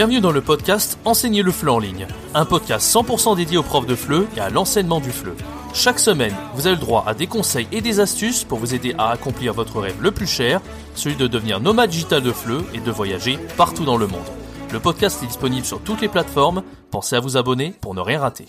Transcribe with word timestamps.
Bienvenue 0.00 0.22
dans 0.22 0.32
le 0.32 0.40
podcast 0.40 0.98
Enseigner 1.04 1.42
le 1.42 1.52
FLE 1.52 1.68
en 1.68 1.78
ligne, 1.78 2.06
un 2.32 2.46
podcast 2.46 2.90
100% 2.90 3.36
dédié 3.36 3.58
aux 3.58 3.62
profs 3.62 3.84
de 3.84 3.94
FLE 3.94 4.26
et 4.34 4.40
à 4.40 4.48
l'enseignement 4.48 4.98
du 4.98 5.10
FLE. 5.10 5.34
Chaque 5.74 5.98
semaine, 5.98 6.34
vous 6.54 6.66
avez 6.66 6.76
le 6.76 6.80
droit 6.80 7.04
à 7.06 7.12
des 7.12 7.26
conseils 7.26 7.68
et 7.70 7.82
des 7.82 8.00
astuces 8.00 8.44
pour 8.44 8.58
vous 8.58 8.74
aider 8.74 8.94
à 8.96 9.10
accomplir 9.10 9.52
votre 9.52 9.78
rêve 9.78 10.00
le 10.00 10.10
plus 10.10 10.26
cher, 10.26 10.62
celui 10.94 11.16
de 11.16 11.26
devenir 11.26 11.60
nomade 11.60 11.90
digital 11.90 12.22
de 12.22 12.32
FLE 12.32 12.64
et 12.72 12.80
de 12.80 12.90
voyager 12.90 13.38
partout 13.58 13.84
dans 13.84 13.98
le 13.98 14.06
monde. 14.06 14.24
Le 14.72 14.80
podcast 14.80 15.22
est 15.22 15.26
disponible 15.26 15.66
sur 15.66 15.82
toutes 15.82 16.00
les 16.00 16.08
plateformes, 16.08 16.62
pensez 16.90 17.16
à 17.16 17.20
vous 17.20 17.36
abonner 17.36 17.74
pour 17.82 17.94
ne 17.94 18.00
rien 18.00 18.20
rater. 18.20 18.46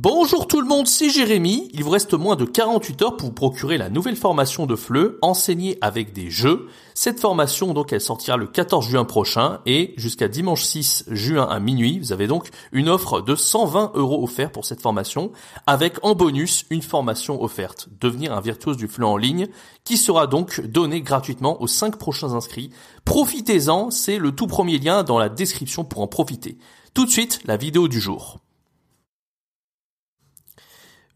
Bonjour 0.00 0.46
tout 0.46 0.60
le 0.60 0.68
monde, 0.68 0.86
c'est 0.86 1.10
Jérémy. 1.10 1.68
Il 1.72 1.82
vous 1.82 1.90
reste 1.90 2.14
moins 2.14 2.36
de 2.36 2.44
48 2.44 3.02
heures 3.02 3.16
pour 3.16 3.30
vous 3.30 3.34
procurer 3.34 3.78
la 3.78 3.90
nouvelle 3.90 4.14
formation 4.14 4.64
de 4.64 4.76
FLE, 4.76 5.18
enseignée 5.22 5.76
avec 5.80 6.12
des 6.12 6.30
jeux. 6.30 6.68
Cette 6.94 7.18
formation, 7.18 7.74
donc, 7.74 7.92
elle 7.92 8.00
sortira 8.00 8.36
le 8.36 8.46
14 8.46 8.86
juin 8.86 9.04
prochain 9.04 9.58
et 9.66 9.94
jusqu'à 9.96 10.28
dimanche 10.28 10.62
6 10.62 11.06
juin 11.08 11.48
à 11.50 11.58
minuit. 11.58 11.98
Vous 11.98 12.12
avez 12.12 12.28
donc 12.28 12.50
une 12.70 12.88
offre 12.88 13.22
de 13.22 13.34
120 13.34 13.90
euros 13.94 14.22
offert 14.22 14.52
pour 14.52 14.64
cette 14.64 14.80
formation 14.80 15.32
avec 15.66 15.96
en 16.04 16.14
bonus 16.14 16.64
une 16.70 16.82
formation 16.82 17.42
offerte, 17.42 17.88
devenir 18.00 18.32
un 18.32 18.40
virtuose 18.40 18.76
du 18.76 18.86
FLE 18.86 19.02
en 19.02 19.16
ligne, 19.16 19.48
qui 19.82 19.96
sera 19.96 20.28
donc 20.28 20.60
donnée 20.60 21.00
gratuitement 21.02 21.60
aux 21.60 21.66
5 21.66 21.96
prochains 21.96 22.34
inscrits. 22.34 22.70
Profitez-en, 23.04 23.90
c'est 23.90 24.18
le 24.18 24.30
tout 24.30 24.46
premier 24.46 24.78
lien 24.78 25.02
dans 25.02 25.18
la 25.18 25.28
description 25.28 25.82
pour 25.82 26.02
en 26.02 26.06
profiter. 26.06 26.56
Tout 26.94 27.04
de 27.04 27.10
suite, 27.10 27.40
la 27.46 27.56
vidéo 27.56 27.88
du 27.88 28.00
jour. 28.00 28.38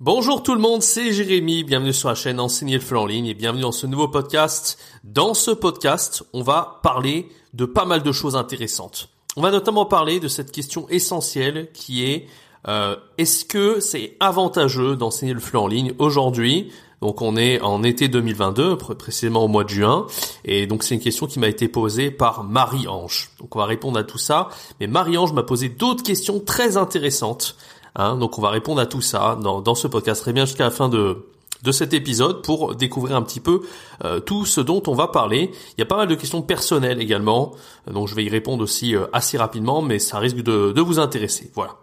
Bonjour 0.05 0.43
tout 0.43 0.57
le 0.57 0.61
monde, 0.61 0.83
c'est 0.83 1.13
Jérémy, 1.13 1.63
bienvenue 1.63 1.93
sur 1.93 2.09
la 2.09 2.17
chaîne 2.17 2.41
Enseigner 2.41 2.75
le 2.75 2.81
FLE 2.81 2.97
en 2.97 3.07
ligne 3.07 3.27
et 3.27 3.35
bienvenue 3.35 3.63
dans 3.63 3.71
ce 3.71 3.87
nouveau 3.87 4.09
podcast. 4.09 4.77
Dans 5.05 5.33
ce 5.33 5.53
podcast, 5.53 6.25
on 6.33 6.43
va 6.43 6.81
parler 6.83 7.29
de 7.55 7.67
pas 7.67 7.85
mal 7.85 8.03
de 8.03 8.11
choses 8.11 8.35
intéressantes. 8.35 9.11
On 9.37 9.43
va 9.43 9.53
notamment 9.53 9.87
parler 9.87 10.19
de 10.19 10.27
cette 10.27 10.51
question 10.51 10.89
essentielle 10.89 11.69
qui 11.73 12.03
est 12.03 12.27
euh, 12.67 12.97
est-ce 13.17 13.45
que 13.45 13.79
c'est 13.79 14.17
avantageux 14.19 14.97
d'enseigner 14.97 15.35
le 15.35 15.39
FLE 15.39 15.59
en 15.59 15.69
ligne 15.69 15.93
aujourd'hui? 16.01 16.73
Donc 17.01 17.23
on 17.23 17.37
est 17.37 17.61
en 17.61 17.85
été 17.85 18.09
2022, 18.09 18.79
précisément 18.79 19.45
au 19.45 19.49
mois 19.49 19.63
de 19.63 19.69
juin, 19.69 20.09
et 20.45 20.67
donc 20.67 20.83
c'est 20.83 20.97
une 20.97 21.01
question 21.01 21.29
qui 21.29 21.39
m'a 21.39 21.49
été 21.49 21.69
posée 21.69 22.11
par 22.11 22.43
Marie-Ange. 22.43 23.31
Donc 23.39 23.55
on 23.55 23.61
va 23.61 23.67
répondre 23.67 24.01
à 24.01 24.05
tout 24.05 24.19
ça, 24.19 24.49
mais 24.81 24.89
Marie-Ange 24.89 25.33
m'a 25.33 25.45
posé 25.45 25.69
d'autres 25.69 26.03
questions 26.03 26.41
très 26.41 26.77
intéressantes 26.77 27.57
Hein, 27.97 28.17
donc 28.17 28.39
on 28.39 28.43
va 28.43 28.51
répondre 28.51 28.81
à 28.81 28.87
tout 28.87 29.01
ça 29.01 29.39
dans, 29.41 29.75
ce 29.75 29.87
podcast. 29.87 30.23
Très 30.23 30.33
bien 30.33 30.47
jusqu'à 30.47 30.65
la 30.65 30.71
fin 30.71 30.89
de, 30.89 31.27
de 31.63 31.73
cet 31.73 31.95
épisode 31.95 32.43
pour 32.43 32.75
découvrir 32.75 33.17
un 33.17 33.23
petit 33.23 33.41
peu 33.41 33.63
euh, 34.05 34.21
tout 34.21 34.45
ce 34.45 34.61
dont 34.61 34.83
on 34.87 34.95
va 34.95 35.09
parler. 35.09 35.51
Il 35.77 35.81
y 35.81 35.83
a 35.83 35.87
pas 35.87 35.97
mal 35.97 36.09
de 36.09 36.15
questions 36.15 36.43
personnelles 36.43 37.01
également, 37.01 37.53
euh, 37.89 37.93
donc 37.93 38.09
je 38.09 38.15
vais 38.15 38.25
y 38.25 38.29
répondre 38.29 38.63
aussi 38.63 38.97
euh, 38.97 39.07
assez 39.13 39.37
rapidement, 39.37 39.83
mais 39.83 39.99
ça 39.99 40.19
risque 40.19 40.37
de, 40.37 40.73
de 40.73 40.81
vous 40.81 40.99
intéresser. 40.99 41.51
Voilà. 41.55 41.77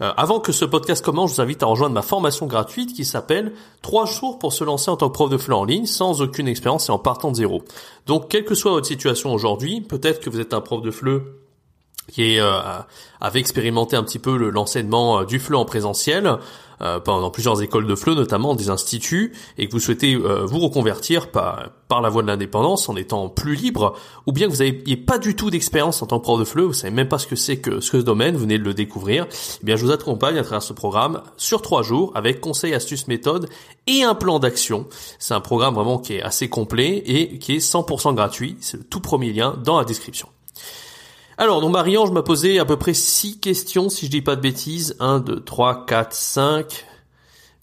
avant 0.00 0.40
que 0.40 0.52
ce 0.52 0.64
podcast 0.64 1.04
commence, 1.04 1.30
je 1.30 1.36
vous 1.36 1.42
invite 1.42 1.62
à 1.62 1.66
rejoindre 1.66 1.94
ma 1.94 2.02
formation 2.02 2.46
gratuite 2.46 2.92
qui 2.94 3.04
s'appelle 3.04 3.52
3 3.82 4.06
jours 4.06 4.38
pour 4.38 4.52
se 4.52 4.64
lancer 4.64 4.90
en 4.90 4.96
tant 4.96 5.08
que 5.08 5.14
prof 5.14 5.30
de 5.30 5.38
FLE 5.38 5.54
en 5.54 5.64
ligne 5.64 5.86
sans 5.86 6.20
aucune 6.20 6.48
expérience 6.48 6.88
et 6.88 6.92
en 6.92 6.98
partant 6.98 7.30
de 7.30 7.36
zéro. 7.36 7.62
Donc 8.06 8.28
quelle 8.28 8.44
que 8.44 8.54
soit 8.54 8.72
votre 8.72 8.86
situation 8.86 9.32
aujourd'hui, 9.32 9.80
peut-être 9.80 10.20
que 10.20 10.28
vous 10.28 10.40
êtes 10.40 10.54
un 10.54 10.60
prof 10.60 10.82
de 10.82 10.90
FLE 10.90 11.41
qui 12.10 12.38
euh, 12.38 12.60
avait 13.20 13.40
expérimenté 13.40 13.96
un 13.96 14.02
petit 14.02 14.18
peu 14.18 14.36
l'enseignement 14.50 15.20
euh, 15.20 15.24
du 15.24 15.38
FLE 15.38 15.54
en 15.54 15.64
présentiel 15.64 16.38
euh, 16.80 16.98
pendant 16.98 17.30
plusieurs 17.30 17.62
écoles 17.62 17.86
de 17.86 17.94
FLE, 17.94 18.14
notamment 18.14 18.56
des 18.56 18.70
instituts, 18.70 19.32
et 19.56 19.68
que 19.68 19.72
vous 19.72 19.78
souhaitez 19.78 20.16
vous 20.16 20.58
reconvertir 20.58 21.30
par, 21.30 21.70
par 21.86 22.02
la 22.02 22.08
voie 22.08 22.22
de 22.22 22.26
l'indépendance 22.26 22.88
en 22.88 22.96
étant 22.96 23.28
plus 23.28 23.54
libre, 23.54 23.94
ou 24.26 24.32
bien 24.32 24.48
que 24.48 24.52
vous 24.52 24.58
n'avez 24.58 24.96
pas 24.96 25.18
du 25.18 25.36
tout 25.36 25.48
d'expérience 25.48 26.02
en 26.02 26.06
tant 26.06 26.18
que 26.18 26.24
prof 26.24 26.40
de 26.40 26.44
FLE, 26.44 26.62
vous 26.62 26.72
savez 26.72 26.92
même 26.92 27.08
pas 27.08 27.18
ce 27.18 27.28
que 27.28 27.36
c'est 27.36 27.58
que 27.58 27.80
ce 27.80 27.98
domaine, 27.98 28.34
vous 28.34 28.42
venez 28.42 28.58
de 28.58 28.64
le 28.64 28.74
découvrir, 28.74 29.26
eh 29.62 29.64
bien 29.64 29.76
je 29.76 29.84
vous 29.84 29.92
accompagne 29.92 30.38
à 30.38 30.42
travers 30.42 30.62
ce 30.62 30.72
programme 30.72 31.22
sur 31.36 31.62
trois 31.62 31.82
jours 31.82 32.10
avec 32.16 32.40
conseils, 32.40 32.74
astuces, 32.74 33.06
méthodes 33.06 33.48
et 33.86 34.02
un 34.02 34.16
plan 34.16 34.40
d'action. 34.40 34.88
C'est 35.20 35.34
un 35.34 35.40
programme 35.40 35.74
vraiment 35.74 35.98
qui 35.98 36.14
est 36.14 36.22
assez 36.22 36.48
complet 36.48 37.00
et 37.06 37.38
qui 37.38 37.54
est 37.54 37.58
100% 37.58 38.14
gratuit. 38.14 38.56
C'est 38.60 38.78
le 38.78 38.84
tout 38.84 39.00
premier 39.00 39.32
lien 39.32 39.56
dans 39.62 39.78
la 39.78 39.84
description. 39.84 40.28
Alors, 41.42 41.60
donc 41.60 41.72
Marie-Ange 41.72 42.12
m'a 42.12 42.22
posé 42.22 42.60
à 42.60 42.64
peu 42.64 42.76
près 42.76 42.94
6 42.94 43.40
questions, 43.40 43.88
si 43.88 44.06
je 44.06 44.12
dis 44.12 44.22
pas 44.22 44.36
de 44.36 44.40
bêtises. 44.40 44.94
1, 45.00 45.18
2, 45.18 45.40
3, 45.40 45.86
4, 45.86 46.12
5... 46.12 46.86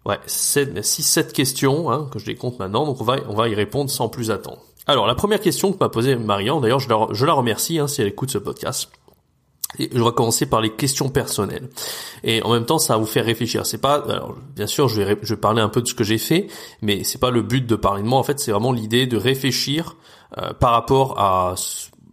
Ouais, 0.05 0.19
7, 0.25 0.83
6, 0.83 1.03
7 1.03 1.31
questions, 1.31 1.89
hein, 1.89 2.09
que 2.11 2.19
je 2.19 2.25
les 2.25 2.35
compte 2.35 2.59
maintenant, 2.59 2.85
donc 2.85 2.99
on 2.99 3.05
va, 3.05 3.15
on 3.29 3.35
va 3.35 3.47
y 3.47 3.55
répondre 3.55 3.89
sans 3.89 4.09
plus 4.09 4.31
attendre. 4.31 4.59
Alors, 4.85 5.07
la 5.07 5.15
première 5.15 5.39
question 5.39 5.71
que 5.71 5.77
m'a 5.79 5.87
posée 5.87 6.17
Marianne, 6.17 6.59
d'ailleurs, 6.59 6.81
je 6.81 6.89
la, 6.89 7.07
je 7.13 7.25
la 7.25 7.31
remercie 7.31 7.79
hein, 7.79 7.87
si 7.87 8.01
elle 8.01 8.09
écoute 8.09 8.31
ce 8.31 8.37
podcast. 8.37 8.91
Et 9.77 9.89
je 9.93 10.03
vais 10.03 10.11
commencer 10.11 10.45
par 10.45 10.59
les 10.59 10.71
questions 10.71 11.07
personnelles. 11.07 11.69
Et 12.25 12.43
en 12.43 12.51
même 12.51 12.65
temps, 12.65 12.79
ça 12.79 12.95
va 12.95 12.99
vous 12.99 13.05
faire 13.05 13.23
réfléchir. 13.23 13.65
C'est 13.65 13.77
pas, 13.77 14.03
alors, 14.09 14.35
bien 14.57 14.67
sûr, 14.67 14.89
je 14.89 15.01
vais, 15.01 15.17
je 15.21 15.35
vais 15.35 15.39
parler 15.39 15.61
un 15.61 15.69
peu 15.69 15.81
de 15.81 15.87
ce 15.87 15.93
que 15.93 16.03
j'ai 16.03 16.17
fait, 16.17 16.47
mais 16.81 17.05
c'est 17.05 17.21
pas 17.21 17.31
le 17.31 17.43
but 17.43 17.65
de 17.65 17.77
parler 17.77 18.03
de 18.03 18.07
moi. 18.09 18.19
En 18.19 18.23
fait, 18.23 18.41
c'est 18.41 18.51
vraiment 18.51 18.73
l'idée 18.73 19.07
de 19.07 19.15
réfléchir 19.15 19.95
euh, 20.37 20.51
par 20.51 20.71
rapport 20.71 21.17
à 21.17 21.55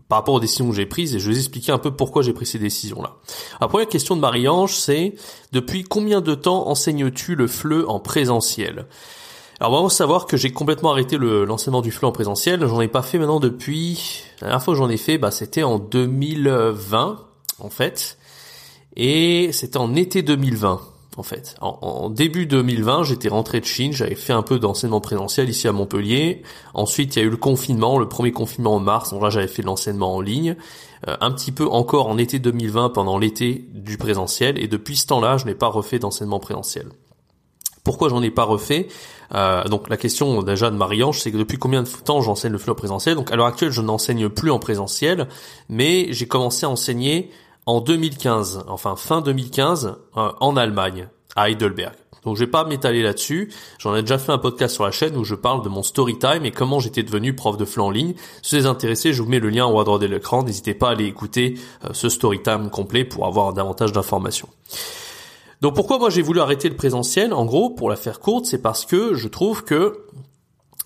par 0.08 0.18
rapport 0.18 0.34
aux 0.34 0.40
décisions 0.40 0.68
que 0.68 0.74
j'ai 0.74 0.86
prises 0.86 1.14
et 1.14 1.18
je 1.18 1.26
vais 1.26 1.32
vous 1.32 1.38
expliquer 1.38 1.72
un 1.72 1.78
peu 1.78 1.90
pourquoi 1.90 2.22
j'ai 2.22 2.32
pris 2.32 2.46
ces 2.46 2.58
décisions-là. 2.58 3.16
La 3.60 3.68
première 3.68 3.88
question 3.88 4.16
de 4.16 4.20
Marie-Ange, 4.20 4.76
c'est 4.76 5.14
depuis 5.52 5.84
combien 5.84 6.20
de 6.20 6.34
temps 6.34 6.68
enseignes-tu 6.68 7.34
le 7.34 7.46
FLE 7.46 7.84
en 7.88 7.98
présentiel? 7.98 8.86
Alors 9.58 9.82
va 9.82 9.88
savoir 9.88 10.26
que 10.26 10.36
j'ai 10.36 10.52
complètement 10.52 10.90
arrêté 10.90 11.16
l'enseignement 11.18 11.80
du 11.80 11.90
FLE 11.90 12.06
en 12.06 12.12
présentiel. 12.12 12.66
J'en 12.66 12.80
ai 12.80 12.88
pas 12.88 13.02
fait 13.02 13.18
maintenant 13.18 13.40
depuis. 13.40 14.22
La 14.40 14.48
dernière 14.48 14.62
fois 14.62 14.74
que 14.74 14.78
j'en 14.78 14.90
ai 14.90 14.98
fait, 14.98 15.16
bah, 15.16 15.30
c'était 15.30 15.62
en 15.62 15.78
2020 15.78 17.22
en 17.58 17.70
fait, 17.70 18.18
et 18.96 19.50
c'était 19.52 19.78
en 19.78 19.94
été 19.94 20.22
2020 20.22 20.80
en 21.16 21.22
fait. 21.22 21.56
En, 21.60 22.10
début 22.10 22.46
2020, 22.46 23.04
j'étais 23.04 23.28
rentré 23.28 23.60
de 23.60 23.64
Chine, 23.64 23.92
j'avais 23.92 24.14
fait 24.14 24.32
un 24.32 24.42
peu 24.42 24.58
d'enseignement 24.58 25.00
présentiel 25.00 25.48
ici 25.48 25.66
à 25.66 25.72
Montpellier. 25.72 26.42
Ensuite, 26.74 27.16
il 27.16 27.18
y 27.18 27.22
a 27.22 27.24
eu 27.24 27.30
le 27.30 27.36
confinement, 27.36 27.98
le 27.98 28.08
premier 28.08 28.32
confinement 28.32 28.74
en 28.74 28.80
mars, 28.80 29.10
donc 29.10 29.22
là 29.22 29.30
j'avais 29.30 29.48
fait 29.48 29.62
de 29.62 29.66
l'enseignement 29.66 30.14
en 30.14 30.20
ligne. 30.20 30.56
Euh, 31.08 31.16
un 31.20 31.30
petit 31.30 31.52
peu 31.52 31.66
encore 31.66 32.08
en 32.08 32.18
été 32.18 32.38
2020 32.38 32.90
pendant 32.90 33.18
l'été 33.18 33.66
du 33.72 33.96
présentiel, 33.98 34.62
et 34.62 34.68
depuis 34.68 34.96
ce 34.96 35.06
temps-là, 35.06 35.36
je 35.38 35.46
n'ai 35.46 35.54
pas 35.54 35.68
refait 35.68 35.98
d'enseignement 35.98 36.40
présentiel. 36.40 36.86
Pourquoi 37.84 38.08
j'en 38.08 38.20
ai 38.22 38.30
pas 38.30 38.44
refait? 38.44 38.88
Euh, 39.34 39.64
Donc 39.64 39.88
la 39.88 39.96
question 39.96 40.42
déjà 40.42 40.70
de 40.70 40.76
Marie-Ange, 40.76 41.20
c'est 41.20 41.30
que 41.30 41.36
depuis 41.36 41.56
combien 41.56 41.82
de 41.82 41.88
temps 41.88 42.20
j'enseigne 42.20 42.52
le 42.52 42.58
flow 42.58 42.74
présentiel? 42.74 43.14
Donc 43.14 43.30
à 43.30 43.36
l'heure 43.36 43.46
actuelle, 43.46 43.70
je 43.70 43.80
n'enseigne 43.80 44.28
plus 44.28 44.50
en 44.50 44.58
présentiel, 44.58 45.28
mais 45.68 46.08
j'ai 46.10 46.26
commencé 46.26 46.66
à 46.66 46.68
enseigner 46.68 47.30
en 47.66 47.80
2015, 47.80 48.64
enfin 48.68 48.96
fin 48.96 49.20
2015, 49.20 49.96
euh, 50.16 50.30
en 50.40 50.56
Allemagne, 50.56 51.08
à 51.34 51.50
Heidelberg. 51.50 51.94
Donc 52.24 52.36
je 52.36 52.40
vais 52.40 52.50
pas 52.50 52.64
m'étaler 52.64 53.02
là-dessus. 53.02 53.52
J'en 53.78 53.94
ai 53.94 54.02
déjà 54.02 54.18
fait 54.18 54.32
un 54.32 54.38
podcast 54.38 54.74
sur 54.74 54.84
la 54.84 54.90
chaîne 54.90 55.16
où 55.16 55.24
je 55.24 55.36
parle 55.36 55.62
de 55.62 55.68
mon 55.68 55.82
story 55.84 56.18
time 56.18 56.44
et 56.44 56.50
comment 56.50 56.80
j'étais 56.80 57.04
devenu 57.04 57.36
prof 57.36 57.56
de 57.56 57.64
FLE 57.64 57.82
en 57.82 57.90
ligne. 57.90 58.14
Si 58.42 58.56
vous 58.56 58.62
êtes 58.62 58.66
intéressé, 58.66 59.12
je 59.12 59.22
vous 59.22 59.28
mets 59.28 59.38
le 59.38 59.48
lien 59.48 59.64
en 59.64 59.72
haut 59.72 59.80
à 59.80 59.84
droite 59.84 60.00
de 60.00 60.06
l'écran. 60.06 60.42
N'hésitez 60.42 60.74
pas 60.74 60.88
à 60.88 60.92
aller 60.92 61.04
écouter 61.04 61.54
euh, 61.84 61.90
ce 61.92 62.08
story 62.08 62.42
time 62.42 62.68
complet 62.68 63.04
pour 63.04 63.26
avoir 63.26 63.52
davantage 63.52 63.92
d'informations. 63.92 64.48
Donc 65.60 65.74
pourquoi 65.74 65.98
moi 65.98 66.10
j'ai 66.10 66.22
voulu 66.22 66.40
arrêter 66.40 66.68
le 66.68 66.76
présentiel? 66.76 67.32
En 67.32 67.44
gros, 67.44 67.70
pour 67.70 67.90
la 67.90 67.96
faire 67.96 68.18
courte, 68.18 68.46
c'est 68.46 68.60
parce 68.60 68.84
que 68.84 69.14
je 69.14 69.28
trouve 69.28 69.62
que 69.64 70.04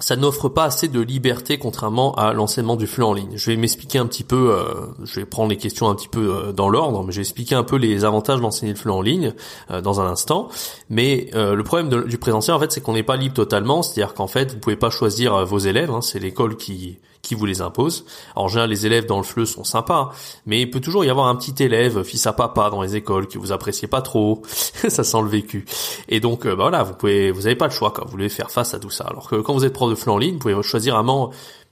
ça 0.00 0.16
n'offre 0.16 0.48
pas 0.48 0.64
assez 0.64 0.88
de 0.88 1.00
liberté 1.00 1.58
contrairement 1.58 2.14
à 2.14 2.32
l'enseignement 2.32 2.76
du 2.76 2.86
flux 2.86 3.04
en 3.04 3.12
ligne. 3.12 3.32
Je 3.36 3.50
vais 3.50 3.56
m'expliquer 3.56 3.98
un 3.98 4.06
petit 4.06 4.24
peu, 4.24 4.52
euh, 4.52 4.86
je 5.04 5.20
vais 5.20 5.26
prendre 5.26 5.50
les 5.50 5.56
questions 5.56 5.88
un 5.88 5.94
petit 5.94 6.08
peu 6.08 6.34
euh, 6.34 6.52
dans 6.52 6.68
l'ordre, 6.68 7.04
mais 7.04 7.12
je 7.12 7.18
vais 7.18 7.22
expliquer 7.22 7.54
un 7.54 7.62
peu 7.62 7.76
les 7.76 8.04
avantages 8.04 8.40
d'enseigner 8.40 8.72
le 8.72 8.78
flux 8.78 8.90
en 8.90 9.02
ligne 9.02 9.34
euh, 9.70 9.80
dans 9.80 10.00
un 10.00 10.06
instant. 10.06 10.48
Mais 10.88 11.30
le 11.32 11.62
problème 11.62 12.04
du 12.04 12.18
présentiel, 12.18 12.56
en 12.56 12.60
fait, 12.60 12.72
c'est 12.72 12.80
qu'on 12.80 12.94
n'est 12.94 13.02
pas 13.02 13.16
libre 13.16 13.34
totalement, 13.34 13.82
c'est-à-dire 13.82 14.14
qu'en 14.14 14.26
fait, 14.26 14.52
vous 14.52 14.58
pouvez 14.58 14.76
pas 14.76 14.90
choisir 14.90 15.44
vos 15.44 15.58
élèves, 15.58 15.90
hein, 15.90 16.00
c'est 16.00 16.18
l'école 16.18 16.56
qui 16.56 16.98
qui 17.22 17.34
vous 17.34 17.46
les 17.46 17.60
impose. 17.60 18.04
En 18.34 18.48
général, 18.48 18.70
les 18.70 18.86
élèves 18.86 19.06
dans 19.06 19.18
le 19.18 19.22
fleu 19.22 19.44
sont 19.44 19.64
sympas, 19.64 20.10
mais 20.46 20.62
il 20.62 20.70
peut 20.70 20.80
toujours 20.80 21.04
y 21.04 21.10
avoir 21.10 21.26
un 21.28 21.36
petit 21.36 21.62
élève, 21.62 22.02
fils 22.02 22.26
à 22.26 22.32
papa 22.32 22.70
dans 22.70 22.82
les 22.82 22.96
écoles, 22.96 23.28
que 23.28 23.38
vous 23.38 23.52
appréciez 23.52 23.88
pas 23.88 24.02
trop. 24.02 24.42
ça 24.88 25.04
sent 25.04 25.22
le 25.22 25.28
vécu. 25.28 25.66
Et 26.10 26.20
donc, 26.20 26.46
bah 26.46 26.54
voilà, 26.56 26.82
vous 26.82 26.94
pouvez, 26.94 27.30
vous 27.30 27.46
avez 27.46 27.54
pas 27.56 27.66
le 27.66 27.72
choix 27.72 27.92
quand 27.92 28.04
vous 28.04 28.10
voulez 28.10 28.28
faire 28.28 28.50
face 28.50 28.74
à 28.74 28.78
tout 28.78 28.90
ça. 28.90 29.04
Alors 29.04 29.30
que 29.30 29.36
quand 29.36 29.54
vous 29.54 29.64
êtes 29.64 29.72
prof 29.72 29.88
de 29.88 29.94
fleu 29.94 30.10
en 30.10 30.18
ligne, 30.18 30.34
vous 30.34 30.40
pouvez 30.40 30.62
choisir 30.62 30.96
vraiment 30.96 31.30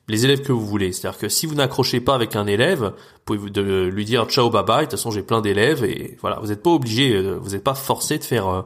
les 0.09 0.25
élèves 0.25 0.43
que 0.43 0.53
vous 0.53 0.67
voulez. 0.67 0.93
C'est-à-dire 0.93 1.19
que 1.19 1.29
si 1.29 1.47
vous 1.47 1.55
n'accrochez 1.55 2.01
pas 2.01 2.15
avec 2.15 2.35
un 2.35 2.47
élève, 2.47 2.81
vous 2.81 3.37
pouvez 3.37 3.51
de 3.51 3.85
lui 3.93 4.05
dire 4.05 4.25
ciao 4.27 4.51
bye 4.51 4.65
bye. 4.65 4.79
De 4.79 4.83
toute 4.85 4.93
façon, 4.93 5.11
j'ai 5.11 5.23
plein 5.23 5.41
d'élèves 5.41 5.85
et 5.85 6.17
voilà, 6.21 6.39
vous 6.41 6.49
n'êtes 6.49 6.63
pas 6.63 6.71
obligé, 6.71 7.15
euh, 7.15 7.35
vous 7.35 7.51
n'êtes 7.51 7.65
pas 7.65 7.75
forcé 7.75 8.19
de 8.19 8.25
faire 8.25 8.49
euh, 8.49 8.63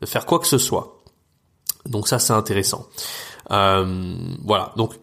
de 0.00 0.06
faire 0.06 0.26
quoi 0.26 0.38
que 0.38 0.46
ce 0.46 0.58
soit. 0.58 1.02
Donc 1.84 2.08
ça, 2.08 2.18
c'est 2.18 2.32
intéressant. 2.32 2.86
Euh, 3.50 4.16
voilà. 4.44 4.72
Donc 4.76 4.94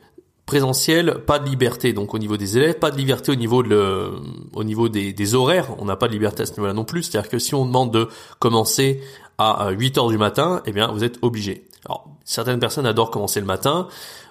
présentiel, 0.54 1.24
pas 1.26 1.40
de 1.40 1.50
liberté 1.50 1.94
donc 1.94 2.14
au 2.14 2.20
niveau 2.20 2.38
des 2.38 2.58
élèves, 2.58 2.78
pas 2.78 2.92
de 2.92 2.98
liberté 2.98 3.32
au 3.32 3.36
niveau 3.36 3.64
de 3.64 4.12
au 4.54 4.64
niveau 4.64 4.88
des, 4.88 5.12
des 5.12 5.34
horaires, 5.34 5.70
on 5.80 5.86
n'a 5.86 5.96
pas 5.96 6.08
de 6.08 6.14
liberté 6.14 6.44
à 6.44 6.46
ce 6.46 6.52
niveau-là 6.52 6.74
non 6.74 6.86
plus, 6.86 7.02
c'est-à-dire 7.04 7.28
que 7.28 7.40
si 7.40 7.56
on 7.56 7.66
demande 7.66 7.92
de 7.92 8.08
commencer 8.38 9.02
à 9.40 9.72
8 9.72 9.98
heures 9.98 10.10
du 10.10 10.20
matin, 10.20 10.62
eh 10.68 10.72
bien 10.72 10.92
vous 10.92 11.04
êtes 11.04 11.18
obligé. 11.24 11.66
Alors 11.86 12.08
certaines 12.24 12.60
personnes 12.60 12.86
adorent 12.86 13.10
commencer 13.10 13.40
le 13.40 13.48
matin, 13.48 13.88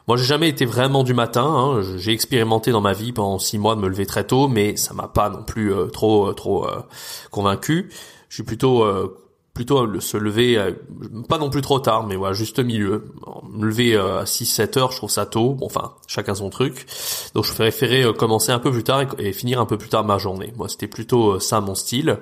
Moi, 0.06 0.16
j'ai 0.16 0.24
jamais 0.24 0.48
été 0.48 0.64
vraiment 0.64 1.02
du 1.02 1.14
matin. 1.14 1.44
Hein. 1.44 1.82
J'ai 1.96 2.12
expérimenté 2.12 2.70
dans 2.70 2.80
ma 2.80 2.92
vie 2.92 3.12
pendant 3.12 3.38
six 3.38 3.58
mois 3.58 3.74
de 3.74 3.80
me 3.80 3.88
lever 3.88 4.06
très 4.06 4.24
tôt, 4.24 4.48
mais 4.48 4.76
ça 4.76 4.94
m'a 4.94 5.08
pas 5.08 5.28
non 5.28 5.42
plus 5.42 5.72
euh, 5.72 5.86
trop 5.86 6.28
euh, 6.28 6.34
trop 6.34 6.66
euh, 6.66 6.82
convaincu. 7.30 7.90
Je 8.28 8.34
suis 8.34 8.44
plutôt 8.44 8.84
plutôt 9.54 10.00
se 10.00 10.16
lever 10.16 10.58
pas 11.28 11.36
non 11.36 11.50
plus 11.50 11.60
trop 11.60 11.78
tard, 11.78 12.06
mais 12.06 12.16
voilà, 12.16 12.32
juste 12.32 12.58
milieu. 12.60 13.12
Me 13.52 13.66
lever 13.66 13.96
à 13.96 14.25
6-7 14.25 14.78
heures, 14.78 14.93
je 14.93 14.96
trouve 14.96 15.10
ça 15.10 15.26
tôt. 15.26 15.54
Bon, 15.54 15.66
enfin, 15.66 15.93
chacun 16.06 16.34
son 16.34 16.50
truc. 16.50 16.87
Donc, 17.34 17.44
je 17.44 17.52
préférais 17.52 18.12
commencer 18.14 18.50
un 18.50 18.58
peu 18.58 18.70
plus 18.70 18.84
tard 18.84 19.04
et, 19.19 19.32
finir 19.32 19.60
un 19.60 19.66
peu 19.66 19.78
plus 19.78 19.88
tard 19.88 20.04
ma 20.04 20.19
journée. 20.19 20.52
Moi, 20.56 20.69
c'était 20.69 20.88
plutôt 20.88 21.38
ça 21.38 21.60
mon 21.60 21.75
style. 21.75 22.19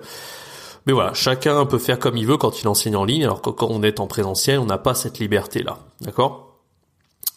Mais 0.86 0.92
voilà, 0.92 1.14
chacun 1.14 1.66
peut 1.66 1.78
faire 1.78 1.98
comme 1.98 2.16
il 2.16 2.26
veut 2.26 2.36
quand 2.36 2.62
il 2.62 2.68
enseigne 2.68 2.96
en 2.96 3.04
ligne, 3.04 3.24
alors 3.24 3.42
que 3.42 3.50
quand 3.50 3.68
on 3.70 3.82
est 3.82 4.00
en 4.00 4.06
présentiel, 4.06 4.58
on 4.58 4.66
n'a 4.66 4.78
pas 4.78 4.94
cette 4.94 5.18
liberté-là. 5.18 5.78
D'accord? 6.00 6.58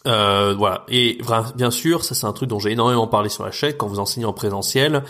Euh, 0.06 0.54
voilà. 0.56 0.84
Et 0.88 1.18
bien 1.54 1.70
sûr, 1.70 2.04
ça 2.04 2.14
c'est 2.14 2.26
un 2.26 2.32
truc 2.32 2.48
dont 2.48 2.58
j'ai 2.58 2.72
énormément 2.72 3.06
parlé 3.06 3.28
sur 3.28 3.44
la 3.44 3.50
chaîne. 3.50 3.74
Quand 3.74 3.86
vous 3.86 3.98
enseignez 3.98 4.26
en 4.26 4.32
présentiel, 4.32 5.02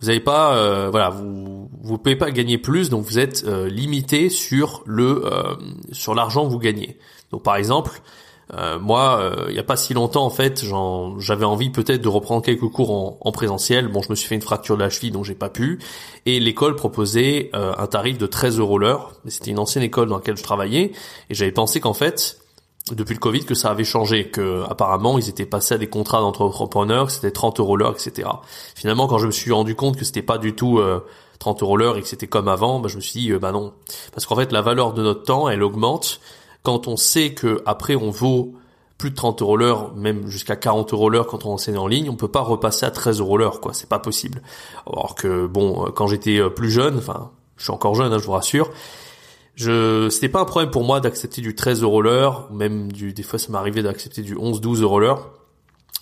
vous 0.00 0.06
n'avez 0.06 0.20
pas, 0.20 0.54
euh, 0.54 0.88
voilà, 0.90 1.10
vous 1.10 1.68
vous 1.82 1.98
pouvez 1.98 2.16
pas 2.16 2.30
gagner 2.30 2.56
plus, 2.56 2.88
donc 2.88 3.04
vous 3.04 3.18
êtes 3.18 3.44
euh, 3.46 3.68
limité 3.68 4.30
sur 4.30 4.82
le 4.86 5.26
euh, 5.26 5.56
sur 5.92 6.14
l'argent 6.14 6.46
que 6.46 6.50
vous 6.50 6.58
gagnez. 6.58 6.98
Donc 7.32 7.42
par 7.42 7.56
exemple, 7.56 8.00
moi, 8.80 9.32
il 9.48 9.52
n'y 9.52 9.58
a 9.58 9.64
pas 9.64 9.76
si 9.76 9.94
longtemps 9.94 10.24
en 10.24 10.30
fait, 10.30 10.64
j'avais 11.18 11.44
envie 11.44 11.70
peut-être 11.70 12.00
de 12.00 12.08
reprendre 12.08 12.42
quelques 12.42 12.68
cours 12.68 12.90
en, 12.90 13.18
en, 13.20 13.32
présentiel. 13.32 13.88
Bon, 13.88 14.02
je 14.02 14.10
me 14.10 14.14
suis 14.14 14.28
fait 14.28 14.34
une 14.34 14.42
fracture 14.42 14.76
de 14.76 14.82
la 14.82 14.90
cheville, 14.90 15.10
donc 15.10 15.24
j'ai 15.24 15.34
pas 15.34 15.50
pu. 15.50 15.78
Et 16.26 16.40
l'école 16.40 16.76
proposait 16.76 17.50
un 17.52 17.86
tarif 17.86 18.18
de 18.18 18.26
13 18.26 18.58
euros 18.58 18.78
l'heure. 18.78 19.12
C'était 19.26 19.50
une 19.50 19.58
ancienne 19.58 19.84
école 19.84 20.08
dans 20.08 20.16
laquelle 20.16 20.36
je 20.36 20.42
travaillais, 20.42 20.92
et 21.30 21.34
j'avais 21.34 21.52
pensé 21.52 21.80
qu'en 21.80 21.94
fait 21.94 22.38
depuis 22.94 23.14
le 23.14 23.20
Covid 23.20 23.44
que 23.44 23.54
ça 23.54 23.70
avait 23.70 23.84
changé, 23.84 24.28
que 24.28 24.64
apparemment 24.68 25.18
ils 25.18 25.28
étaient 25.28 25.46
passés 25.46 25.74
à 25.74 25.78
des 25.78 25.88
contrats 25.88 26.20
d'entrepreneurs, 26.20 27.06
que 27.06 27.12
c'était 27.12 27.30
30 27.30 27.60
euros 27.60 27.76
l'heure, 27.76 27.92
etc. 27.92 28.28
Finalement, 28.74 29.06
quand 29.06 29.18
je 29.18 29.26
me 29.26 29.32
suis 29.32 29.52
rendu 29.52 29.74
compte 29.74 29.96
que 29.96 30.04
c'était 30.04 30.22
pas 30.22 30.38
du 30.38 30.54
tout 30.54 30.80
30 31.38 31.62
euh, 31.62 31.64
euros 31.64 31.76
l'heure 31.76 31.96
et 31.96 32.02
que 32.02 32.08
c'était 32.08 32.26
comme 32.26 32.48
avant, 32.48 32.80
bah, 32.80 32.88
je 32.88 32.96
me 32.96 33.00
suis 33.00 33.20
dit 33.20 33.32
euh, 33.32 33.38
bah 33.38 33.52
non, 33.52 33.72
parce 34.12 34.26
qu'en 34.26 34.36
fait 34.36 34.52
la 34.52 34.62
valeur 34.62 34.92
de 34.92 35.02
notre 35.02 35.24
temps 35.24 35.48
elle 35.48 35.62
augmente 35.62 36.20
quand 36.68 36.86
on 36.86 36.98
sait 36.98 37.32
que 37.32 37.62
après 37.64 37.94
on 37.96 38.10
vaut 38.10 38.52
plus 38.98 39.08
de 39.08 39.14
30 39.14 39.40
euros 39.40 39.56
l'heure, 39.56 39.94
même 39.96 40.28
jusqu'à 40.28 40.54
40 40.54 40.92
euros 40.92 41.08
l'heure 41.08 41.26
quand 41.26 41.46
on 41.46 41.52
enseigne 41.52 41.78
en 41.78 41.86
ligne, 41.86 42.10
on 42.10 42.14
peut 42.14 42.28
pas 42.28 42.42
repasser 42.42 42.84
à 42.84 42.90
13 42.90 43.20
euros 43.20 43.38
l'heure, 43.38 43.62
quoi. 43.62 43.72
C'est 43.72 43.88
pas 43.88 43.98
possible. 43.98 44.42
Alors 44.86 45.14
que 45.14 45.46
bon, 45.46 45.86
euh, 45.86 45.90
quand 45.90 46.08
j'étais 46.08 46.38
plus 46.50 46.70
jeune, 46.70 46.98
enfin, 46.98 47.30
je 47.56 47.62
suis 47.62 47.72
encore 47.72 47.94
jeune, 47.94 48.12
hein, 48.12 48.18
je 48.18 48.26
vous 48.26 48.32
rassure, 48.32 48.70
je, 49.54 50.10
c'était 50.10 50.28
pas 50.28 50.40
un 50.40 50.44
problème 50.44 50.70
pour 50.70 50.84
moi 50.84 51.00
d'accepter 51.00 51.40
du 51.40 51.54
13 51.54 51.80
euros 51.80 52.02
l'heure, 52.02 52.52
même 52.52 52.92
du, 52.92 53.14
des 53.14 53.22
fois 53.22 53.38
ça 53.38 53.50
m'arrivait 53.50 53.82
d'accepter 53.82 54.20
du 54.20 54.36
11, 54.36 54.60
12 54.60 54.82
euros 54.82 55.00
l'heure, 55.00 55.30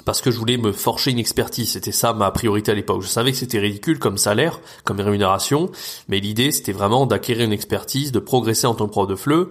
parce 0.05 0.21
que 0.21 0.33
je 0.33 0.39
voulais 0.39 0.57
me 0.57 0.73
forger 0.73 1.13
une 1.13 1.21
expertise. 1.21 1.71
C'était 1.71 1.93
ça 1.93 2.13
ma 2.13 2.33
priorité 2.33 2.73
à 2.73 2.75
l'époque. 2.75 3.03
Je 3.03 3.09
savais 3.09 3.31
que 3.31 3.39
c'était 3.39 3.61
ridicule 3.61 4.01
comme 4.01 4.19
salaire, 4.19 4.59
comme 4.83 4.99
rémunération, 4.99 5.71
mais 6.09 6.19
l'idée 6.19 6.51
c'était 6.51 6.73
vraiment 6.73 7.07
d'acquérir 7.07 7.45
une 7.45 7.53
expertise, 7.53 8.11
de 8.11 8.19
progresser 8.19 8.67
en 8.67 8.75
tant 8.75 8.87
que 8.87 8.91
prof 8.91 9.07
de 9.07 9.15
FLE. 9.15 9.49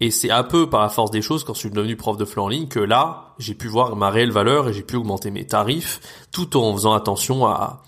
Et 0.00 0.10
c'est 0.10 0.30
un 0.30 0.42
peu 0.42 0.68
par 0.68 0.82
la 0.82 0.88
force 0.88 1.10
des 1.10 1.22
choses 1.22 1.44
quand 1.44 1.54
je 1.54 1.60
suis 1.60 1.70
devenu 1.70 1.96
prof 1.96 2.16
de 2.16 2.24
FLE 2.24 2.40
en 2.40 2.48
ligne 2.48 2.68
que 2.68 2.80
là, 2.80 3.34
j'ai 3.38 3.54
pu 3.54 3.68
voir 3.68 3.96
ma 3.96 4.10
réelle 4.10 4.32
valeur 4.32 4.68
et 4.68 4.72
j'ai 4.72 4.82
pu 4.82 4.96
augmenter 4.96 5.30
mes 5.30 5.46
tarifs 5.46 6.00
tout 6.32 6.56
en 6.56 6.72
faisant 6.74 6.94
attention 6.94 7.46
à, 7.46 7.82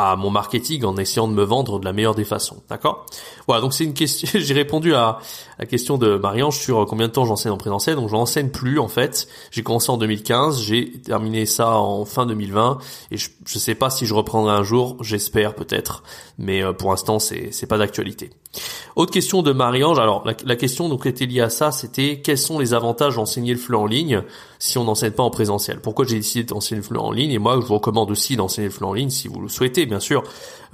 à 0.00 0.14
mon 0.14 0.30
marketing 0.30 0.84
en 0.84 0.96
essayant 0.96 1.26
de 1.26 1.32
me 1.32 1.42
vendre 1.42 1.80
de 1.80 1.84
la 1.84 1.92
meilleure 1.92 2.14
des 2.14 2.24
façons. 2.24 2.62
D'accord? 2.68 3.04
Voilà, 3.48 3.60
donc 3.60 3.74
c'est 3.74 3.82
une 3.82 3.94
question. 3.94 4.28
J'ai 4.40 4.54
répondu 4.54 4.94
à 4.94 5.18
la 5.58 5.66
question 5.66 5.98
de 5.98 6.16
Marie-Ange 6.16 6.56
sur 6.56 6.86
combien 6.86 7.08
de 7.08 7.12
temps 7.12 7.24
j'enseigne 7.24 7.50
en 7.50 7.56
présentiel. 7.56 7.96
Donc 7.96 8.08
j'enseigne 8.08 8.50
plus 8.50 8.78
en 8.78 8.86
fait. 8.86 9.26
J'ai 9.50 9.64
commencé 9.64 9.90
en 9.90 9.96
2015, 9.96 10.60
j'ai 10.60 10.92
terminé 11.00 11.46
ça 11.46 11.72
en 11.78 12.04
fin 12.04 12.26
2020 12.26 12.78
et 13.10 13.16
je, 13.16 13.30
je 13.44 13.58
sais 13.58 13.74
pas 13.74 13.90
si 13.90 14.06
je 14.06 14.14
reprendrai 14.14 14.52
un 14.52 14.62
jour. 14.62 14.96
J'espère 15.00 15.56
peut-être, 15.56 16.04
mais 16.38 16.62
euh, 16.62 16.72
pour 16.72 16.90
l'instant 16.90 17.18
c'est 17.18 17.48
c'est 17.50 17.66
pas 17.66 17.78
d'actualité. 17.78 18.30
Autre 18.96 19.12
question 19.12 19.42
de 19.42 19.52
Marie-Ange. 19.52 19.98
Alors 19.98 20.24
la, 20.24 20.56
question 20.56 20.88
donc 20.88 21.06
était 21.06 21.26
liée 21.26 21.40
à 21.40 21.50
ça, 21.50 21.70
c'était 21.70 22.20
quels 22.20 22.38
sont 22.38 22.58
les 22.58 22.74
avantages 22.74 23.16
d'enseigner 23.16 23.52
le 23.52 23.58
flux 23.58 23.76
en 23.76 23.86
ligne 23.86 24.22
si 24.58 24.76
on 24.78 24.84
n'enseigne 24.84 25.12
pas 25.12 25.22
en 25.22 25.30
présentiel? 25.30 25.80
Pourquoi 25.80 26.04
j'ai 26.04 26.16
décidé 26.16 26.44
d'enseigner 26.44 26.80
le 26.80 26.86
flux 26.86 26.98
en 26.98 27.12
ligne? 27.12 27.30
Et 27.30 27.38
moi 27.38 27.58
je 27.60 27.66
vous 27.66 27.74
recommande 27.74 28.10
aussi 28.10 28.36
d'enseigner 28.36 28.68
le 28.68 28.74
flux 28.74 28.86
en 28.86 28.92
ligne 28.92 29.10
si 29.10 29.28
vous 29.28 29.40
le 29.40 29.48
souhaitez 29.48 29.86
bien 29.86 30.00
sûr. 30.00 30.24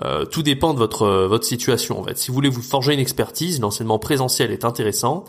Euh, 0.05 0.25
tout 0.25 0.43
dépend 0.43 0.73
de 0.73 0.79
votre 0.79 1.07
votre 1.27 1.45
situation 1.45 2.01
en 2.01 2.05
fait. 2.05 2.17
Si 2.17 2.29
vous 2.29 2.35
voulez 2.35 2.49
vous 2.49 2.63
forger 2.63 2.95
une 2.95 3.01
expertise, 3.01 3.61
l'enseignement 3.61 3.99
présentiel 3.99 4.53
est 4.53 4.65
intéressant. 4.65 5.25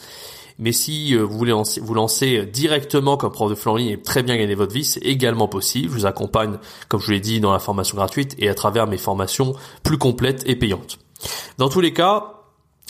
Mais 0.57 0.71
si 0.71 1.15
euh, 1.15 1.23
vous 1.23 1.37
voulez 1.37 1.53
vous 1.53 1.93
lancer 1.93 2.45
directement 2.45 3.17
comme 3.17 3.31
prof 3.31 3.49
de 3.49 3.55
flux 3.55 3.71
en 3.71 3.75
ligne 3.75 3.89
et 3.89 4.01
très 4.01 4.23
bien 4.23 4.37
gagner 4.37 4.55
votre 4.55 4.73
vie, 4.73 4.85
c'est 4.85 5.01
également 5.01 5.47
possible. 5.47 5.89
Je 5.89 5.93
vous 5.93 6.05
accompagne, 6.05 6.57
comme 6.87 7.01
je 7.01 7.07
vous 7.07 7.11
l'ai 7.11 7.19
dit, 7.19 7.41
dans 7.41 7.51
la 7.51 7.59
formation 7.59 7.97
gratuite 7.97 8.35
et 8.39 8.47
à 8.47 8.53
travers 8.53 8.87
mes 8.87 8.97
formations 8.97 9.53
plus 9.83 9.97
complètes 9.97 10.43
et 10.45 10.55
payantes. 10.55 10.99
Dans 11.57 11.69
tous 11.69 11.81
les 11.81 11.93
cas, 11.93 12.34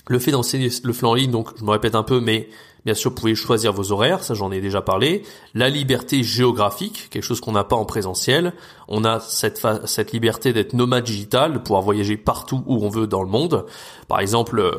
le 0.08 0.20
fait 0.20 0.32
d'enseigner 0.32 0.70
le 0.84 0.94
flanc 0.94 1.12
en 1.12 1.14
ligne, 1.16 1.32
donc 1.32 1.50
je 1.58 1.64
me 1.64 1.72
répète 1.72 1.96
un 1.96 2.04
peu, 2.04 2.20
mais 2.20 2.50
bien 2.86 2.94
sûr 2.94 3.10
vous 3.10 3.16
pouvez 3.16 3.36
choisir 3.36 3.74
vos 3.74 3.92
horaires, 3.92 4.24
ça 4.24 4.34
j'en 4.34 4.52
ai 4.52 4.62
déjà 4.62 4.82
parlé. 4.82 5.24
La 5.54 5.70
liberté 5.70 6.24
géographique, 6.24 7.10
quelque 7.10 7.24
chose 7.24 7.42
qu'on 7.42 7.54
n'a 7.54 7.64
pas 7.64 7.76
en 7.76 7.86
présentiel. 7.86 8.54
On 8.88 9.04
a 9.04 9.20
cette, 9.20 10.12
liberté 10.12 10.54
d'être 10.54 10.74
nomade 10.74 11.04
digital, 11.04 11.54
de 11.54 11.58
pouvoir 11.58 11.82
voyager 11.82 12.18
partout 12.18 12.64
où 12.68 12.86
on 12.86 12.90
veut 12.90 13.08
dans 13.08 13.24
le 13.24 13.30
monde. 13.30 13.66
Par 14.08 14.20
exemple, 14.20 14.60
euh, 14.60 14.72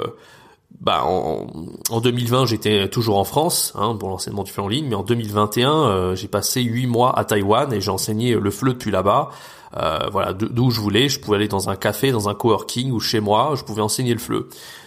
bah, 0.81 1.03
en, 1.05 1.47
en 1.91 2.01
2020 2.01 2.47
j'étais 2.47 2.89
toujours 2.89 3.19
en 3.19 3.25
France 3.25 3.73
hein, 3.77 3.97
pour 3.99 4.11
l'enseignement 4.11 4.45
du 4.45 4.53
flanc 4.53 4.65
en 4.65 4.69
ligne, 4.69 4.87
mais 4.89 4.95
en 4.95 5.03
2021 5.03 5.73
euh, 5.73 6.15
j'ai 6.15 6.29
passé 6.29 6.63
huit 6.63 6.87
mois 6.87 7.19
à 7.19 7.25
Taïwan 7.25 7.73
et 7.73 7.81
j'ai 7.81 7.91
enseigné 7.91 8.35
le 8.35 8.51
FLE 8.51 8.75
depuis 8.75 8.91
là-bas. 8.91 9.31
Euh, 9.77 9.99
voilà, 10.11 10.33
d'où 10.33 10.71
je 10.71 10.81
voulais, 10.81 11.09
je 11.09 11.21
pouvais 11.21 11.37
aller 11.37 11.49
dans 11.49 11.69
un 11.69 11.77
café, 11.77 12.11
dans 12.11 12.29
un 12.29 12.35
coworking 12.35 12.93
ou 12.93 13.01
chez 13.01 13.21
moi, 13.21 13.55
je 13.57 13.65
pouvais 13.65 13.83
enseigner 13.83 14.13
le 14.13 14.21
FLE. 14.21 14.47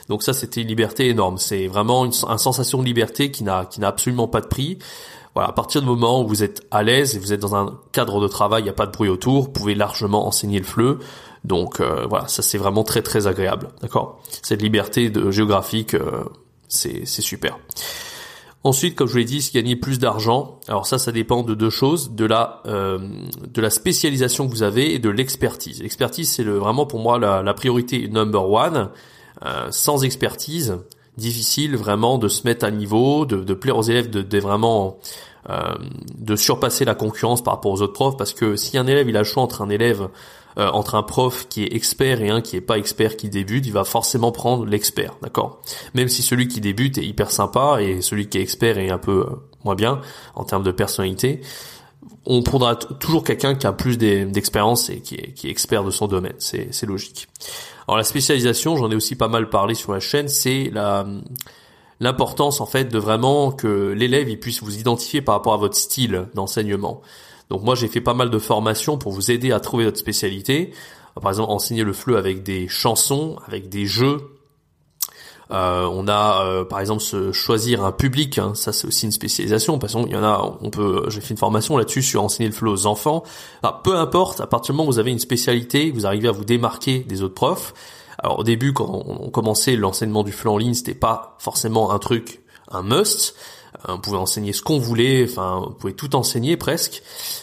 Donc 0.09 0.23
ça, 0.23 0.33
c'était 0.33 0.61
une 0.61 0.67
liberté 0.67 1.07
énorme. 1.07 1.37
C'est 1.37 1.67
vraiment 1.67 2.03
une, 2.03 2.11
sensation 2.11 2.79
de 2.79 2.83
liberté 2.83 3.31
qui 3.31 3.43
n'a 3.43 3.65
qui 3.65 3.79
n'a 3.79 3.87
absolument 3.87 4.27
pas 4.27 4.41
de 4.41 4.47
prix. 4.47 4.79
Voilà, 5.35 5.49
à 5.49 5.53
partir 5.53 5.81
du 5.81 5.87
moment 5.87 6.23
où 6.23 6.27
vous 6.27 6.43
êtes 6.43 6.65
à 6.71 6.81
l'aise 6.81 7.15
et 7.15 7.19
vous 7.19 7.31
êtes 7.31 7.39
dans 7.39 7.55
un 7.55 7.79
cadre 7.91 8.19
de 8.19 8.27
travail, 8.27 8.61
il 8.61 8.65
n'y 8.65 8.71
a 8.71 8.73
pas 8.73 8.87
de 8.87 8.91
bruit 8.91 9.09
autour, 9.09 9.43
vous 9.43 9.49
pouvez 9.49 9.75
largement 9.75 10.27
enseigner 10.27 10.57
le 10.57 10.65
FLE. 10.65 10.97
Donc 11.45 11.79
euh, 11.79 12.05
voilà, 12.09 12.27
ça 12.27 12.41
c'est 12.41 12.57
vraiment 12.57 12.83
très 12.83 13.01
très 13.01 13.27
agréable, 13.27 13.69
d'accord? 13.81 14.19
Cette 14.41 14.61
liberté 14.61 15.09
de 15.09 15.29
géographique, 15.29 15.93
euh, 15.93 16.23
c'est 16.67 17.05
c'est 17.05 17.21
super. 17.21 17.59
Ensuite, 18.65 18.95
comme 18.95 19.07
je 19.07 19.13
vous 19.13 19.19
l'ai 19.19 19.25
dit, 19.25 19.49
gagner 19.53 19.77
plus 19.77 19.99
d'argent. 19.99 20.59
Alors 20.67 20.85
ça, 20.85 20.97
ça 20.97 21.13
dépend 21.13 21.43
de 21.43 21.53
deux 21.53 21.69
choses 21.69 22.11
de 22.11 22.25
la 22.25 22.61
euh, 22.65 22.97
de 23.47 23.61
la 23.61 23.69
spécialisation 23.69 24.47
que 24.47 24.51
vous 24.51 24.63
avez 24.63 24.93
et 24.95 24.99
de 24.99 25.09
l'expertise. 25.09 25.81
L'expertise, 25.81 26.29
c'est 26.29 26.43
le 26.43 26.57
vraiment 26.57 26.85
pour 26.87 26.99
moi 26.99 27.19
la, 27.19 27.43
la 27.43 27.53
priorité 27.53 28.09
number 28.09 28.49
one. 28.49 28.89
Euh, 29.45 29.67
sans 29.71 30.03
expertise, 30.03 30.77
difficile 31.17 31.75
vraiment 31.75 32.17
de 32.17 32.27
se 32.27 32.43
mettre 32.45 32.65
à 32.65 32.71
niveau, 32.71 33.25
de, 33.25 33.37
de 33.37 33.53
plaire 33.53 33.77
aux 33.77 33.83
élèves, 33.83 34.09
de, 34.09 34.21
de 34.21 34.39
vraiment 34.39 34.97
euh, 35.49 35.75
de 36.17 36.35
surpasser 36.35 36.85
la 36.85 36.95
concurrence 36.95 37.43
par 37.43 37.55
rapport 37.55 37.71
aux 37.71 37.81
autres 37.81 37.93
profs, 37.93 38.17
parce 38.17 38.33
que 38.33 38.55
si 38.55 38.77
un 38.77 38.87
élève 38.87 39.07
il 39.07 39.15
a 39.15 39.19
le 39.19 39.25
choix 39.25 39.41
entre 39.41 39.61
un 39.61 39.69
élève, 39.69 40.09
euh, 40.57 40.69
entre 40.71 40.95
un 40.95 41.03
prof 41.03 41.47
qui 41.47 41.63
est 41.63 41.73
expert 41.73 42.21
et 42.21 42.29
un 42.29 42.41
qui 42.41 42.57
est 42.57 42.61
pas 42.61 42.77
expert 42.77 43.15
qui 43.15 43.29
débute, 43.29 43.65
il 43.65 43.71
va 43.71 43.85
forcément 43.85 44.31
prendre 44.31 44.65
l'expert, 44.65 45.15
d'accord? 45.21 45.61
Même 45.93 46.09
si 46.09 46.21
celui 46.21 46.47
qui 46.47 46.59
débute 46.59 46.97
est 46.97 47.05
hyper 47.05 47.31
sympa 47.31 47.81
et 47.81 48.01
celui 48.01 48.27
qui 48.27 48.37
est 48.37 48.41
expert 48.41 48.77
est 48.77 48.91
un 48.91 48.97
peu 48.97 49.21
euh, 49.21 49.35
moins 49.63 49.75
bien 49.75 50.01
en 50.35 50.43
termes 50.43 50.63
de 50.63 50.71
personnalité, 50.71 51.41
on 52.25 52.43
prendra 52.43 52.75
toujours 52.75 53.23
quelqu'un 53.23 53.55
qui 53.55 53.67
a 53.67 53.73
plus 53.73 53.97
d'expérience 53.97 54.89
et 54.89 55.01
qui 55.01 55.15
est, 55.15 55.33
qui 55.33 55.47
est 55.47 55.51
expert 55.51 55.83
de 55.83 55.91
son 55.91 56.07
domaine, 56.07 56.35
c'est 56.39 56.85
logique. 56.85 57.27
Alors 57.87 57.97
la 57.97 58.03
spécialisation, 58.03 58.75
j'en 58.77 58.91
ai 58.91 58.95
aussi 58.95 59.15
pas 59.15 59.27
mal 59.27 59.49
parlé 59.49 59.73
sur 59.73 59.93
la 59.93 59.99
chaîne, 59.99 60.27
c'est 60.27 60.69
la 60.71 61.05
l'importance 61.99 62.61
en 62.61 62.65
fait 62.65 62.85
de 62.85 62.97
vraiment 62.97 63.51
que 63.51 63.91
l'élève 63.91 64.29
il 64.29 64.39
puisse 64.39 64.63
vous 64.63 64.77
identifier 64.77 65.21
par 65.21 65.35
rapport 65.35 65.53
à 65.53 65.57
votre 65.57 65.75
style 65.75 66.27
d'enseignement. 66.33 67.01
Donc 67.49 67.63
moi 67.63 67.75
j'ai 67.75 67.87
fait 67.87 68.01
pas 68.01 68.13
mal 68.13 68.29
de 68.29 68.39
formations 68.39 68.97
pour 68.97 69.11
vous 69.11 69.31
aider 69.31 69.51
à 69.51 69.59
trouver 69.59 69.85
votre 69.85 69.99
spécialité. 69.99 70.71
Par 71.21 71.31
exemple 71.31 71.51
enseigner 71.51 71.83
le 71.83 71.91
fleu 71.91 72.17
avec 72.17 72.43
des 72.43 72.67
chansons, 72.69 73.37
avec 73.45 73.67
des 73.67 73.85
jeux, 73.85 74.38
on 75.51 76.07
a 76.07 76.45
euh, 76.45 76.63
par 76.63 76.79
exemple 76.79 77.01
se 77.01 77.31
choisir 77.31 77.83
un 77.83 77.91
public, 77.91 78.37
hein, 78.37 78.53
ça 78.55 78.71
c'est 78.71 78.87
aussi 78.87 79.05
une 79.05 79.11
spécialisation. 79.11 79.79
Parce 79.79 79.93
qu'il 79.93 80.11
y 80.11 80.15
en 80.15 80.23
a, 80.23 80.57
on 80.61 80.69
peut, 80.69 81.05
j'ai 81.09 81.21
fait 81.21 81.31
une 81.31 81.37
formation 81.37 81.77
là-dessus 81.77 82.03
sur 82.03 82.23
enseigner 82.23 82.49
le 82.49 82.55
flow 82.55 82.71
aux 82.71 82.85
enfants. 82.85 83.23
peu 83.83 83.95
importe, 83.95 84.41
à 84.41 84.47
partir 84.47 84.73
du 84.73 84.77
moment 84.77 84.89
où 84.89 84.93
vous 84.93 84.99
avez 84.99 85.11
une 85.11 85.19
spécialité, 85.19 85.91
vous 85.91 86.05
arrivez 86.05 86.27
à 86.27 86.31
vous 86.31 86.45
démarquer 86.45 86.99
des 86.99 87.23
autres 87.23 87.33
profs. 87.33 87.73
Alors 88.19 88.39
au 88.39 88.43
début, 88.43 88.73
quand 88.73 89.03
on 89.07 89.29
commençait 89.29 89.75
l'enseignement 89.75 90.23
du 90.23 90.31
flow 90.31 90.53
en 90.53 90.57
ligne, 90.57 90.73
c'était 90.73 90.93
pas 90.93 91.35
forcément 91.39 91.91
un 91.91 91.99
truc 91.99 92.41
un 92.71 92.83
must. 92.83 93.35
Euh, 93.87 93.93
on 93.93 93.99
pouvait 93.99 94.17
enseigner 94.17 94.53
ce 94.53 94.61
qu'on 94.61 94.79
voulait, 94.79 95.23
enfin, 95.23 95.63
on 95.67 95.71
pouvait 95.71 95.93
tout 95.93 96.15
enseigner 96.15 96.57
presque. 96.57 97.01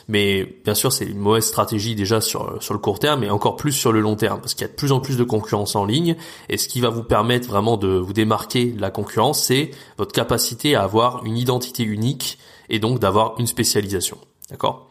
Mais 0.09 0.45
bien 0.65 0.75
sûr, 0.75 0.93
c'est 0.93 1.07
une 1.07 1.19
mauvaise 1.19 1.45
stratégie 1.45 1.95
déjà 1.95 2.21
sur 2.21 2.63
sur 2.63 2.75
le 2.75 2.81
court 2.81 2.99
terme, 2.99 3.25
et 3.25 3.31
encore 3.31 3.57
plus 3.57 3.73
sur 3.73 3.93
le 3.93 4.01
long 4.01 4.17
terme, 4.17 4.41
parce 4.41 4.55
qu'il 4.55 4.63
y 4.63 4.69
a 4.69 4.73
de 4.73 4.77
plus 4.77 4.93
en 4.93 5.01
plus 5.01 5.17
de 5.17 5.25
concurrence 5.25 5.77
en 5.77 5.85
ligne. 5.85 6.17
Et 6.49 6.59
ce 6.59 6.69
qui 6.69 6.81
va 6.81 6.91
vous 6.91 7.05
permettre 7.05 7.49
vraiment 7.49 7.77
de 7.77 7.89
vous 7.89 8.13
démarquer 8.13 8.75
la 8.79 8.91
concurrence, 8.91 9.43
c'est 9.45 9.71
votre 9.99 10.13
capacité 10.13 10.75
à 10.75 10.83
avoir 10.83 11.25
une 11.25 11.37
identité 11.37 11.83
unique 11.83 12.39
et 12.69 12.79
donc 12.79 12.99
d'avoir 12.99 13.35
une 13.39 13.47
spécialisation. 13.47 14.19
D'accord? 14.51 14.91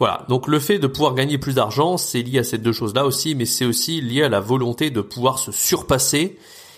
Voilà, 0.00 0.26
donc 0.28 0.48
le 0.48 0.58
fait 0.58 0.78
de 0.78 0.86
pouvoir 0.86 1.14
gagner 1.14 1.38
plus 1.38 1.54
d'argent, 1.54 1.96
c'est 1.96 2.22
lié 2.22 2.40
à 2.40 2.44
ces 2.44 2.58
deux 2.58 2.72
choses-là 2.72 3.06
aussi, 3.06 3.34
mais 3.34 3.44
c'est 3.44 3.64
aussi 3.64 4.00
lié 4.00 4.24
à 4.24 4.28
la 4.28 4.40
volonté 4.40 4.90
de 4.90 5.00
pouvoir 5.00 5.38
se 5.38 5.52
surpasser 5.52 6.36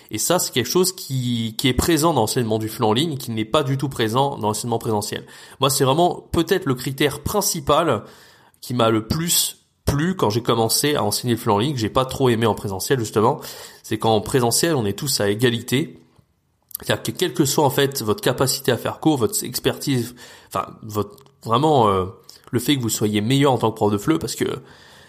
et 0.09 0.17
ça, 0.17 0.39
c'est 0.39 0.53
quelque 0.53 0.69
chose 0.69 0.93
qui, 0.93 1.55
qui 1.57 1.67
est 1.67 1.73
présent 1.73 2.13
dans 2.13 2.21
l'enseignement 2.21 2.59
du 2.59 2.69
flux 2.69 2.85
en 2.85 2.93
ligne, 2.93 3.17
qui 3.17 3.31
n'est 3.31 3.45
pas 3.45 3.63
du 3.63 3.77
tout 3.77 3.89
présent 3.89 4.37
dans 4.37 4.47
l'enseignement 4.47 4.79
présentiel. 4.79 5.25
Moi, 5.59 5.69
c'est 5.69 5.83
vraiment 5.83 6.27
peut-être 6.31 6.65
le 6.65 6.75
critère 6.75 7.21
principal 7.21 8.03
qui 8.61 8.73
m'a 8.73 8.89
le 8.89 9.07
plus 9.07 9.65
plu 9.85 10.15
quand 10.15 10.29
j'ai 10.29 10.41
commencé 10.41 10.95
à 10.95 11.03
enseigner 11.03 11.33
le 11.33 11.39
flux 11.39 11.51
en 11.51 11.57
ligne, 11.57 11.73
que 11.73 11.79
j'ai 11.79 11.89
pas 11.89 12.05
trop 12.05 12.29
aimé 12.29 12.45
en 12.45 12.55
présentiel 12.55 12.99
justement. 12.99 13.39
C'est 13.83 13.97
qu'en 13.97 14.21
présentiel, 14.21 14.75
on 14.75 14.85
est 14.85 14.97
tous 14.97 15.19
à 15.19 15.29
égalité. 15.29 15.99
C'est-à-dire 16.81 17.03
que 17.03 17.11
quelle 17.11 17.33
que 17.33 17.45
soit 17.45 17.65
en 17.65 17.69
fait 17.69 18.01
votre 18.01 18.21
capacité 18.21 18.71
à 18.71 18.77
faire 18.77 18.99
cours, 18.99 19.17
votre 19.17 19.43
expertise, 19.43 20.15
enfin 20.47 20.67
votre 20.83 21.17
vraiment 21.43 21.87
euh, 21.87 22.05
le 22.51 22.59
fait 22.59 22.75
que 22.75 22.81
vous 22.81 22.89
soyez 22.89 23.21
meilleur 23.21 23.53
en 23.53 23.57
tant 23.57 23.71
que 23.71 23.75
prof 23.75 23.91
de 23.91 23.97
fleu, 23.97 24.19
parce 24.19 24.35
que 24.35 24.45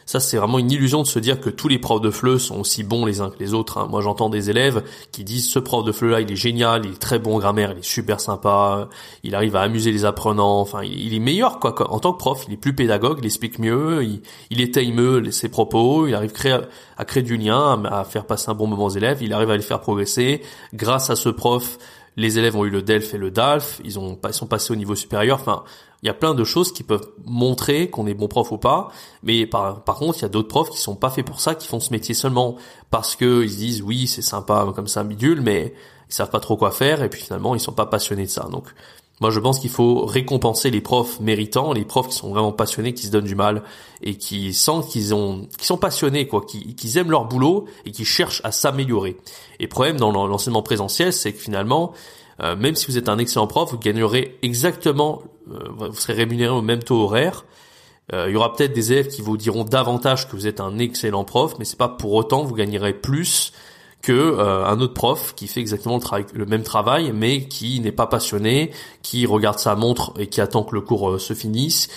ça, 0.08 0.20
c'est 0.20 0.38
vraiment 0.38 0.58
une 0.58 0.70
illusion 0.70 1.02
de 1.02 1.06
se 1.06 1.18
dire 1.18 1.38
que 1.38 1.50
tous 1.50 1.68
les 1.68 1.78
profs 1.78 2.00
de 2.00 2.08
FLE 2.08 2.40
sont 2.40 2.58
aussi 2.60 2.82
bons 2.82 3.04
les 3.04 3.20
uns 3.20 3.28
que 3.28 3.38
les 3.38 3.52
autres. 3.52 3.76
Hein. 3.76 3.88
Moi, 3.90 4.00
j'entends 4.00 4.30
des 4.30 4.48
élèves 4.48 4.82
qui 5.12 5.22
disent 5.22 5.46
ce 5.46 5.58
prof 5.58 5.84
de 5.84 5.92
FLE 5.92 6.08
là, 6.08 6.22
il 6.22 6.32
est 6.32 6.36
génial, 6.36 6.86
il 6.86 6.92
est 6.92 6.98
très 6.98 7.18
bon 7.18 7.36
en 7.36 7.38
grammaire, 7.38 7.72
il 7.72 7.80
est 7.80 7.84
super 7.84 8.18
sympa, 8.18 8.88
il 9.22 9.34
arrive 9.34 9.54
à 9.54 9.60
amuser 9.60 9.92
les 9.92 10.06
apprenants. 10.06 10.60
Enfin, 10.60 10.82
il 10.82 11.12
est 11.12 11.18
meilleur 11.18 11.58
quoi. 11.58 11.74
En 11.92 12.00
tant 12.00 12.14
que 12.14 12.18
prof, 12.18 12.42
il 12.48 12.54
est 12.54 12.56
plus 12.56 12.74
pédagogue, 12.74 13.18
il 13.20 13.26
explique 13.26 13.58
mieux, 13.58 14.02
il, 14.02 14.22
il 14.48 14.62
étaye 14.62 14.92
mieux 14.92 15.30
ses 15.30 15.50
propos, 15.50 16.06
il 16.06 16.14
arrive 16.14 16.32
à 16.96 17.04
créer 17.04 17.22
du 17.22 17.36
lien, 17.36 17.84
à 17.84 18.02
faire 18.04 18.24
passer 18.24 18.48
un 18.50 18.54
bon 18.54 18.66
moment 18.66 18.86
aux 18.86 18.88
élèves, 18.88 19.18
il 19.20 19.34
arrive 19.34 19.50
à 19.50 19.58
les 19.58 19.62
faire 19.62 19.80
progresser. 19.80 20.40
Grâce 20.72 21.10
à 21.10 21.16
ce 21.16 21.28
prof, 21.28 21.76
les 22.18 22.36
élèves 22.36 22.56
ont 22.56 22.64
eu 22.64 22.70
le 22.70 22.82
DELF 22.82 23.14
et 23.14 23.16
le 23.16 23.30
DALF, 23.30 23.80
ils 23.84 23.96
ont 23.96 24.18
ils 24.26 24.34
sont 24.34 24.48
passés 24.48 24.72
au 24.72 24.76
niveau 24.76 24.96
supérieur. 24.96 25.38
Enfin, 25.40 25.62
il 26.02 26.06
y 26.06 26.08
a 26.08 26.14
plein 26.14 26.34
de 26.34 26.42
choses 26.42 26.72
qui 26.72 26.82
peuvent 26.82 27.08
montrer 27.24 27.90
qu'on 27.90 28.08
est 28.08 28.14
bon 28.14 28.26
prof 28.26 28.50
ou 28.50 28.58
pas, 28.58 28.88
mais 29.22 29.46
par, 29.46 29.84
par 29.84 29.96
contre, 29.96 30.18
il 30.18 30.22
y 30.22 30.24
a 30.24 30.28
d'autres 30.28 30.48
profs 30.48 30.70
qui 30.70 30.78
sont 30.78 30.96
pas 30.96 31.10
faits 31.10 31.24
pour 31.24 31.40
ça, 31.40 31.54
qui 31.54 31.68
font 31.68 31.78
ce 31.78 31.92
métier 31.92 32.14
seulement 32.14 32.56
parce 32.90 33.14
que 33.14 33.44
ils 33.44 33.52
se 33.52 33.56
disent 33.56 33.82
oui, 33.82 34.08
c'est 34.08 34.22
sympa 34.22 34.66
comme 34.74 34.88
ça, 34.88 35.04
bidule, 35.04 35.42
mais 35.42 35.74
ils 36.10 36.12
savent 36.12 36.30
pas 36.30 36.40
trop 36.40 36.56
quoi 36.56 36.72
faire 36.72 37.04
et 37.04 37.08
puis 37.08 37.22
finalement, 37.22 37.54
ils 37.54 37.60
sont 37.60 37.72
pas 37.72 37.86
passionnés 37.86 38.24
de 38.24 38.30
ça. 38.30 38.48
Donc, 38.50 38.66
moi, 39.20 39.30
je 39.30 39.40
pense 39.40 39.58
qu'il 39.58 39.70
faut 39.70 40.06
récompenser 40.06 40.70
les 40.70 40.80
profs 40.80 41.18
méritants, 41.20 41.72
les 41.72 41.84
profs 41.84 42.08
qui 42.08 42.14
sont 42.14 42.30
vraiment 42.30 42.52
passionnés, 42.52 42.94
qui 42.94 43.06
se 43.06 43.10
donnent 43.10 43.24
du 43.24 43.34
mal 43.34 43.62
et 44.00 44.14
qui 44.14 44.54
sentent 44.54 44.86
qu'ils 44.88 45.12
ont, 45.12 45.48
qui 45.58 45.66
sont 45.66 45.76
passionnés, 45.76 46.28
quoi, 46.28 46.44
qui, 46.46 46.98
aiment 46.98 47.10
leur 47.10 47.24
boulot 47.24 47.66
et 47.84 47.90
qui 47.90 48.04
cherchent 48.04 48.40
à 48.44 48.52
s'améliorer. 48.52 49.16
Et 49.58 49.66
problème 49.66 49.96
dans 49.96 50.12
l'enseignement 50.12 50.62
présentiel, 50.62 51.12
c'est 51.12 51.32
que 51.32 51.40
finalement, 51.40 51.92
euh, 52.40 52.54
même 52.54 52.76
si 52.76 52.86
vous 52.86 52.96
êtes 52.96 53.08
un 53.08 53.18
excellent 53.18 53.48
prof, 53.48 53.70
vous 53.72 53.78
gagnerez 53.78 54.38
exactement, 54.42 55.22
euh, 55.50 55.58
vous 55.76 55.96
serez 55.96 56.12
rémunéré 56.12 56.54
au 56.54 56.62
même 56.62 56.82
taux 56.82 57.02
horaire. 57.02 57.44
Euh, 58.12 58.26
il 58.28 58.34
y 58.34 58.36
aura 58.36 58.54
peut-être 58.54 58.72
des 58.72 58.92
élèves 58.92 59.08
qui 59.08 59.20
vous 59.20 59.36
diront 59.36 59.64
davantage 59.64 60.28
que 60.28 60.36
vous 60.36 60.46
êtes 60.46 60.60
un 60.60 60.78
excellent 60.78 61.24
prof, 61.24 61.56
mais 61.58 61.64
c'est 61.64 61.76
pas 61.76 61.88
pour 61.88 62.14
autant 62.14 62.42
que 62.42 62.48
vous 62.48 62.54
gagnerez 62.54 62.94
plus 62.94 63.52
que 64.08 64.38
un 64.40 64.80
autre 64.80 64.94
prof 64.94 65.34
qui 65.34 65.46
fait 65.46 65.60
exactement 65.60 65.98
le, 65.98 66.24
le 66.32 66.46
même 66.46 66.62
travail, 66.62 67.12
mais 67.12 67.44
qui 67.44 67.80
n'est 67.80 67.92
pas 67.92 68.06
passionné, 68.06 68.70
qui 69.02 69.26
regarde 69.26 69.58
sa 69.58 69.76
montre 69.76 70.12
et 70.18 70.28
qui 70.28 70.40
attend 70.40 70.62
que 70.62 70.74
le 70.74 70.80
cours 70.80 71.20
se 71.20 71.34
finisse, 71.34 71.88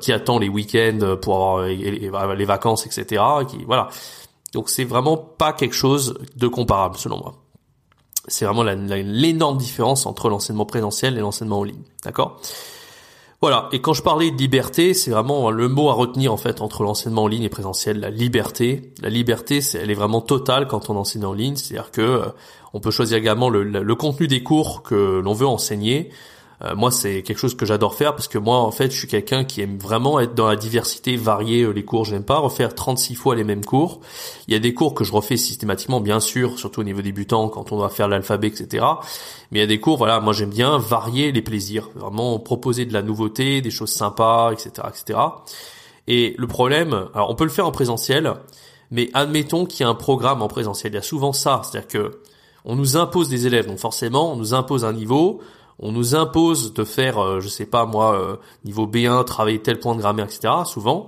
qui 0.00 0.12
attend 0.12 0.38
les 0.38 0.48
week-ends 0.48 1.16
pour 1.20 1.60
avoir 1.60 2.34
les, 2.34 2.44
vacances, 2.44 2.86
etc. 2.86 3.22
Qui, 3.48 3.64
voilà. 3.64 3.88
Donc 4.52 4.70
c'est 4.70 4.84
vraiment 4.84 5.16
pas 5.16 5.52
quelque 5.52 5.74
chose 5.74 6.18
de 6.36 6.48
comparable 6.48 6.96
selon 6.96 7.18
moi. 7.18 7.34
C'est 8.28 8.44
vraiment 8.44 8.62
l'énorme 8.62 9.58
différence 9.58 10.06
entre 10.06 10.28
l'enseignement 10.28 10.66
présentiel 10.66 11.16
et 11.16 11.20
l'enseignement 11.20 11.60
en 11.60 11.64
ligne. 11.64 11.82
D'accord? 12.04 12.40
Voilà. 13.40 13.68
Et 13.70 13.80
quand 13.80 13.92
je 13.92 14.02
parlais 14.02 14.30
de 14.32 14.36
liberté, 14.36 14.94
c'est 14.94 15.12
vraiment 15.12 15.50
le 15.50 15.68
mot 15.68 15.90
à 15.90 15.92
retenir 15.92 16.32
en 16.32 16.36
fait 16.36 16.60
entre 16.60 16.82
l'enseignement 16.82 17.22
en 17.22 17.28
ligne 17.28 17.44
et 17.44 17.48
présentiel. 17.48 18.00
La 18.00 18.10
liberté. 18.10 18.92
La 19.00 19.10
liberté, 19.10 19.60
elle 19.74 19.90
est 19.90 19.94
vraiment 19.94 20.20
totale 20.20 20.66
quand 20.66 20.90
on 20.90 20.96
enseigne 20.96 21.24
en 21.24 21.32
ligne. 21.32 21.56
C'est-à-dire 21.56 21.92
que 21.92 22.00
euh, 22.00 22.26
on 22.74 22.80
peut 22.80 22.90
choisir 22.90 23.16
également 23.16 23.48
le 23.48 23.94
contenu 23.94 24.26
des 24.26 24.42
cours 24.42 24.82
que 24.82 25.20
l'on 25.20 25.34
veut 25.34 25.46
enseigner. 25.46 26.10
Euh, 26.64 26.74
moi, 26.74 26.90
c'est 26.90 27.22
quelque 27.22 27.38
chose 27.38 27.56
que 27.56 27.64
j'adore 27.64 27.94
faire 27.94 28.14
parce 28.16 28.26
que 28.26 28.38
moi, 28.38 28.58
en 28.58 28.72
fait, 28.72 28.90
je 28.90 28.98
suis 28.98 29.06
quelqu'un 29.06 29.44
qui 29.44 29.60
aime 29.60 29.78
vraiment 29.78 30.18
être 30.18 30.34
dans 30.34 30.48
la 30.48 30.56
diversité, 30.56 31.16
varier 31.16 31.62
euh, 31.62 31.70
les 31.70 31.84
cours. 31.84 32.04
Je 32.04 32.14
n'aime 32.14 32.24
pas 32.24 32.38
refaire 32.38 32.74
36 32.74 33.14
fois 33.14 33.36
les 33.36 33.44
mêmes 33.44 33.64
cours. 33.64 34.00
Il 34.48 34.54
y 34.54 34.56
a 34.56 34.58
des 34.58 34.74
cours 34.74 34.94
que 34.94 35.04
je 35.04 35.12
refais 35.12 35.36
systématiquement, 35.36 36.00
bien 36.00 36.18
sûr, 36.18 36.58
surtout 36.58 36.80
au 36.80 36.84
niveau 36.84 37.00
débutant, 37.00 37.48
quand 37.48 37.70
on 37.70 37.76
doit 37.76 37.90
faire 37.90 38.08
l'alphabet, 38.08 38.48
etc. 38.48 38.84
Mais 39.52 39.60
il 39.60 39.62
y 39.62 39.64
a 39.64 39.68
des 39.68 39.78
cours, 39.78 39.98
voilà, 39.98 40.20
moi 40.20 40.32
j'aime 40.32 40.50
bien 40.50 40.78
varier 40.78 41.30
les 41.30 41.42
plaisirs, 41.42 41.90
vraiment 41.94 42.38
proposer 42.40 42.86
de 42.86 42.92
la 42.92 43.02
nouveauté, 43.02 43.60
des 43.60 43.70
choses 43.70 43.92
sympas, 43.92 44.52
etc., 44.52 44.70
etc. 44.88 45.18
Et 46.08 46.34
le 46.38 46.46
problème, 46.46 47.08
alors 47.14 47.30
on 47.30 47.34
peut 47.34 47.44
le 47.44 47.50
faire 47.50 47.66
en 47.66 47.72
présentiel, 47.72 48.34
mais 48.90 49.10
admettons 49.14 49.64
qu'il 49.64 49.84
y 49.84 49.84
a 49.84 49.88
un 49.88 49.94
programme 49.94 50.42
en 50.42 50.48
présentiel. 50.48 50.92
Il 50.92 50.96
y 50.96 50.98
a 50.98 51.02
souvent 51.02 51.32
ça, 51.32 51.62
c'est-à-dire 51.62 51.88
que 51.88 52.20
on 52.64 52.74
nous 52.74 52.96
impose 52.96 53.28
des 53.28 53.46
élèves, 53.46 53.66
donc 53.66 53.78
forcément 53.78 54.32
on 54.32 54.36
nous 54.36 54.54
impose 54.54 54.84
un 54.84 54.92
niveau 54.92 55.40
on 55.80 55.92
nous 55.92 56.14
impose 56.14 56.72
de 56.74 56.84
faire, 56.84 57.18
euh, 57.18 57.40
je 57.40 57.48
sais 57.48 57.66
pas 57.66 57.86
moi, 57.86 58.18
euh, 58.18 58.36
niveau 58.64 58.86
B1, 58.86 59.24
travailler 59.24 59.60
tel 59.60 59.78
point 59.78 59.94
de 59.94 60.00
grammaire, 60.00 60.26
etc. 60.26 60.52
Souvent, 60.64 61.06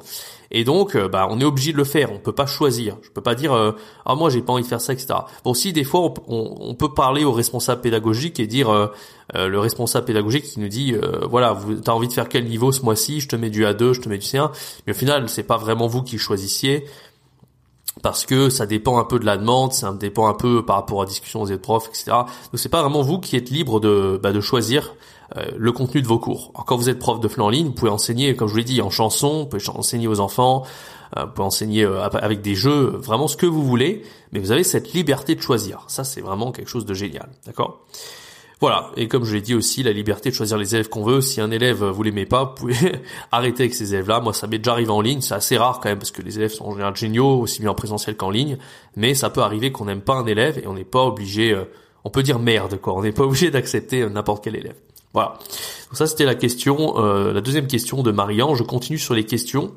et 0.53 0.65
donc, 0.65 0.97
euh, 0.97 1.09
bah, 1.09 1.29
on 1.31 1.41
est 1.41 1.45
obligé 1.45 1.73
de 1.73 1.77
le 1.77 1.85
faire. 1.85 2.13
On 2.13 2.19
peut 2.19 2.33
pas 2.33 2.47
choisir. 2.47 2.97
Je 3.03 3.11
peux 3.11 3.21
pas 3.21 3.35
dire, 3.35 3.75
ah 4.05 4.15
moi 4.15 4.31
j'ai 4.31 4.43
pas 4.43 4.53
envie 4.53 4.63
de 4.63 4.69
faire 4.69 4.81
ça, 4.81 4.93
etc. 4.93 5.15
Bon, 5.45 5.55
si 5.55 5.73
des 5.73 5.85
fois 5.85 6.13
on, 6.27 6.75
peut 6.75 6.93
parler 6.93 7.25
au 7.25 7.33
responsable 7.33 7.81
pédagogique 7.83 8.41
et 8.41 8.49
dire, 8.49 8.91
le 9.33 9.59
responsable 9.61 10.07
pédagogique 10.07 10.45
qui 10.45 10.59
nous 10.59 10.69
dit, 10.69 10.95
voilà, 11.29 11.53
vous 11.53 11.77
as 11.87 11.91
envie 11.91 12.09
de 12.09 12.13
faire 12.13 12.29
quel 12.29 12.47
niveau 12.47 12.73
ce 12.73 12.83
mois-ci? 12.83 13.21
Je 13.21 13.29
te 13.29 13.37
mets 13.37 13.51
du 13.51 13.65
A2, 13.65 13.93
je 13.93 14.01
te 14.01 14.09
mets 14.09 14.19
du 14.19 14.27
C1. 14.27 14.51
Mais 14.87 14.93
au 14.93 14.97
final, 14.97 15.29
c'est 15.29 15.45
pas 15.45 15.57
vraiment 15.57 15.87
vous 15.87 16.03
qui 16.03 16.19
choisissiez 16.19 16.85
parce 18.03 18.27
que 18.27 18.51
ça 18.51 18.67
dépend 18.67 18.99
un 18.99 19.05
peu 19.05 19.19
de 19.19 19.27
la 19.27 19.37
demande, 19.37 19.73
ça 19.73 19.93
dépend 19.93 20.29
un 20.29 20.35
peu 20.35 20.65
par 20.65 20.77
rapport 20.77 21.01
à 21.01 21.05
la 21.05 21.09
discussion 21.09 21.45
des 21.45 21.59
profs, 21.59 21.89
etc. 21.89 22.05
Donc 22.13 22.27
c'est 22.55 22.69
pas 22.69 22.83
vraiment 22.83 23.03
vous 23.03 23.19
qui 23.19 23.37
êtes 23.37 23.51
libre 23.51 23.81
de, 23.81 24.19
bah, 24.23 24.33
de 24.33 24.41
choisir 24.41 24.95
euh, 25.37 25.45
le 25.57 25.73
contenu 25.73 26.03
de 26.03 26.09
vos 26.09 26.19
cours. 26.19 26.51
Alors, 26.55 26.65
quand 26.65 26.77
vous 26.77 26.89
êtes 26.89 26.99
prof 26.99 27.21
de 27.21 27.29
FLE 27.29 27.43
en 27.43 27.51
ligne, 27.51 27.67
vous 27.67 27.73
pouvez 27.73 27.91
enseigner, 27.91 28.35
comme 28.35 28.49
je 28.49 28.53
vous 28.53 28.59
l'ai 28.59 28.65
dit, 28.65 28.83
en 28.83 28.91
chanson, 28.91 29.41
vous 29.41 29.47
pouvez 29.47 29.63
enseigner 29.69 30.09
aux 30.09 30.19
enfants, 30.19 30.65
euh, 31.17 31.25
vous 31.25 31.33
pouvez 31.33 31.47
enseigner 31.47 31.85
euh, 31.85 32.03
avec 32.03 32.41
des 32.43 32.55
jeux, 32.55 32.97
vraiment 32.97 33.29
ce 33.29 33.37
que 33.37 33.47
vous 33.47 33.65
voulez, 33.65 34.03
mais 34.33 34.41
vous 34.41 34.51
avez 34.51 34.65
cette 34.65 34.93
liberté 34.93 35.35
de 35.35 35.41
choisir. 35.41 35.85
Ça 35.89 36.05
c'est 36.05 36.21
vraiment 36.21 36.53
quelque 36.53 36.69
chose 36.69 36.85
de 36.85 36.95
génial, 36.95 37.29
d'accord? 37.47 37.85
Voilà. 38.61 38.91
Et 38.97 39.09
comme 39.09 39.25
je 39.25 39.35
l'ai 39.35 39.41
dit 39.41 39.55
aussi, 39.55 39.83
la 39.83 39.93
liberté 39.93 40.29
de 40.29 40.35
choisir 40.35 40.59
les 40.59 40.75
élèves 40.75 40.91
qu'on 40.91 41.03
veut. 41.03 41.23
Si 41.23 41.41
un 41.41 41.51
élève 41.51 41.83
vous 41.83 42.03
l'aimez 42.03 42.27
pas, 42.27 42.45
vous 42.45 42.55
pouvez 42.55 42.75
arrêter 43.33 43.65
avec 43.65 43.75
ces 43.75 43.95
élèves-là. 43.95 44.21
Moi, 44.21 44.35
ça 44.35 44.47
m'est 44.47 44.59
déjà 44.59 44.73
arrivé 44.73 44.91
en 44.91 45.01
ligne. 45.01 45.23
C'est 45.23 45.35
assez 45.35 45.57
rare 45.57 45.81
quand 45.81 45.89
même 45.89 45.99
parce 45.99 46.11
que 46.11 46.21
les 46.21 46.37
élèves 46.39 46.53
sont 46.53 46.67
en 46.67 46.73
général 46.73 46.95
géniaux, 46.95 47.41
aussi 47.41 47.61
bien 47.61 47.71
en 47.71 47.75
présentiel 47.75 48.17
qu'en 48.17 48.29
ligne. 48.29 48.59
Mais 48.97 49.15
ça 49.15 49.31
peut 49.31 49.41
arriver 49.41 49.73
qu'on 49.73 49.87
n'aime 49.87 50.03
pas 50.03 50.15
un 50.15 50.27
élève 50.27 50.59
et 50.59 50.67
on 50.67 50.75
n'est 50.75 50.85
pas 50.85 51.05
obligé, 51.05 51.53
euh, 51.53 51.65
on 52.05 52.11
peut 52.11 52.23
dire 52.23 52.39
merde 52.39 52.79
quoi. 52.79 52.95
On 52.95 53.03
n'est 53.03 53.13
pas 53.13 53.23
obligé 53.25 53.51
d'accepter 53.51 54.03
euh, 54.03 54.11
n'importe 54.11 54.45
quel 54.45 54.57
élève. 54.57 54.77
Voilà. 55.15 55.39
Donc 55.89 55.97
ça, 55.97 56.07
c'était 56.07 56.27
la 56.27 56.35
question, 56.35 57.03
euh, 57.03 57.33
la 57.33 57.41
deuxième 57.41 57.67
question 57.67 58.03
de 58.03 58.13
Marianne. 58.13 58.55
Je 58.55 58.63
continue 58.63 58.99
sur 58.99 59.15
les 59.15 59.25
questions. 59.25 59.73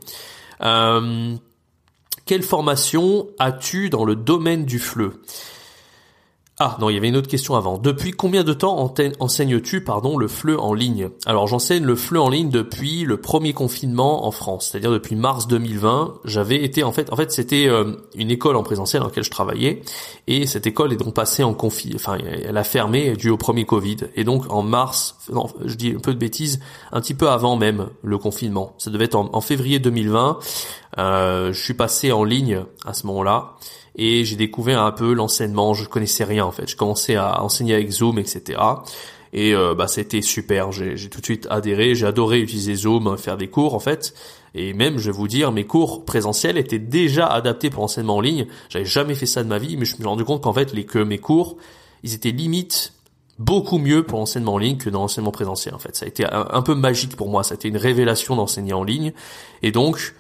quelle 0.60 2.44
formation 2.44 3.28
as-tu 3.40 3.90
dans 3.90 4.04
le 4.04 4.18
domaine 4.18 4.66
du 4.66 4.78
fleu? 4.78 5.22
Ah 6.60 6.78
non, 6.80 6.92
il 6.92 6.94
y 6.94 6.98
avait 6.98 7.10
une 7.10 7.18
autre 7.18 7.28
question 7.28 7.56
avant. 7.56 7.80
Depuis 7.80 8.12
combien 8.12 8.44
de 8.44 8.54
temps 8.54 8.94
enseignes-tu 9.20 9.84
pardon 9.84 10.20
le 10.20 10.28
FLE 10.28 10.60
en 10.60 10.76
ligne? 10.76 11.10
Alors 11.26 11.48
j'enseigne 11.48 11.84
le 11.84 11.96
FLE 11.96 12.20
en 12.20 12.30
ligne 12.30 12.50
depuis 12.52 13.06
le 13.06 13.18
premier 13.18 13.54
confinement 13.54 14.28
en 14.28 14.32
France, 14.32 14.70
c'est-à-dire 14.70 14.92
depuis 14.92 15.16
mars 15.16 15.48
2020. 15.48 16.20
J'avais 16.26 16.64
été 16.64 16.84
en 16.84 16.92
fait, 16.92 17.12
en 17.12 17.16
fait 17.16 17.32
c'était 17.32 17.68
euh, 17.68 17.96
une 18.14 18.30
école 18.30 18.56
en 18.56 18.62
présentiel 18.62 19.02
dans 19.02 19.08
laquelle 19.08 19.24
je 19.24 19.32
travaillais 19.32 19.82
et 20.28 20.46
cette 20.46 20.68
école 20.68 20.94
est 20.94 20.98
donc 20.98 21.16
passée 21.16 21.44
en 21.44 21.56
confi, 21.56 21.94
enfin 21.96 22.20
elle 22.20 22.58
a 22.58 22.64
fermé 22.64 23.16
dû 23.16 23.32
au 23.32 23.38
premier 23.38 23.66
Covid 23.66 23.98
et 24.16 24.24
donc 24.24 24.46
en 24.52 24.62
mars, 24.62 25.18
je 25.66 25.74
dis 25.74 25.90
un 25.90 26.00
peu 26.00 26.14
de 26.14 26.20
bêtises, 26.20 26.60
un 26.92 27.02
petit 27.02 27.16
peu 27.16 27.30
avant 27.30 27.56
même 27.56 27.88
le 28.04 28.20
confinement. 28.20 28.76
Ça 28.78 28.92
devait 28.92 29.06
être 29.06 29.16
en, 29.16 29.42
février 29.42 29.80
2020. 29.80 30.38
Euh, 31.00 31.52
je 31.52 31.60
suis 31.60 31.74
passé 31.74 32.12
en 32.12 32.24
ligne 32.24 32.64
à 32.86 32.94
ce 32.94 33.08
moment-là 33.08 33.56
et 33.96 34.26
j'ai 34.26 34.36
découvert 34.36 34.82
un 34.82 34.92
peu 34.92 35.14
l'enseignement. 35.14 35.74
Je 35.74 35.88
connaissais 35.88 36.24
rien 36.24 36.46
en 36.46 36.52
fait. 36.52 36.70
Je 36.70 36.76
commençais 36.76 37.16
à 37.16 37.44
enseigner 37.44 37.74
avec 37.76 37.90
Zoom, 37.92 38.20
etc. 38.20 38.60
Et 39.34 39.54
euh, 39.54 39.74
bah 39.76 39.88
c'était 39.88 40.22
super. 40.22 40.72
J'ai 40.72 41.10
tout 41.10 41.20
de 41.20 41.26
suite 41.26 41.48
adhéré. 41.50 41.96
J'ai 41.96 42.06
adoré 42.06 42.40
utiliser 42.40 42.76
Zoom, 42.76 43.18
faire 43.18 43.38
des 43.38 43.48
cours 43.48 43.76
en 43.76 43.80
fait. 43.80 44.14
Et 44.56 44.74
même, 44.74 45.00
je 45.00 45.10
vais 45.10 45.18
vous 45.18 45.28
dire, 45.28 45.52
mes 45.52 45.66
cours 45.66 46.06
présentiels 46.06 46.58
étaient 46.58 46.80
déjà 46.80 47.26
adaptés 47.26 47.72
pour 47.72 47.84
enseignement 47.84 48.18
en 48.18 48.22
ligne. 48.22 48.46
J'avais 48.70 48.86
jamais 48.86 49.16
fait 49.16 49.26
ça 49.26 49.44
de 49.44 49.50
ma 49.50 49.58
vie, 49.58 49.78
mais 49.78 49.86
je 49.86 49.94
me 49.94 49.98
suis 49.98 50.06
rendu 50.06 50.24
compte 50.24 50.44
qu'en 50.44 50.54
fait, 50.54 50.74
les, 50.74 50.86
que 50.86 51.00
mes 51.00 51.18
cours, 51.18 51.58
ils 52.04 52.14
étaient 52.14 52.30
limite 52.30 52.94
beaucoup 53.40 53.78
mieux 53.78 54.04
pour 54.04 54.20
l'enseignement 54.20 54.54
en 54.54 54.58
ligne 54.58 54.78
que 54.78 54.90
dans 54.90 55.02
l'enseignement 55.02 55.32
présentiel 55.32 55.74
en 55.74 55.80
fait. 55.80 55.96
Ça 55.96 56.06
a 56.06 56.08
été 56.08 56.26
un, 56.26 56.62
peu 56.62 56.76
magique 56.76 57.16
pour 57.16 57.30
moi, 57.30 57.44
ça 57.44 57.54
a 57.54 57.56
été 57.56 57.68
une 57.68 57.78
révélation 57.78 58.36
d'enseigner 58.36 58.74
en 58.74 58.84
ligne 58.84 59.14
et 59.62 59.72
donc 59.72 60.14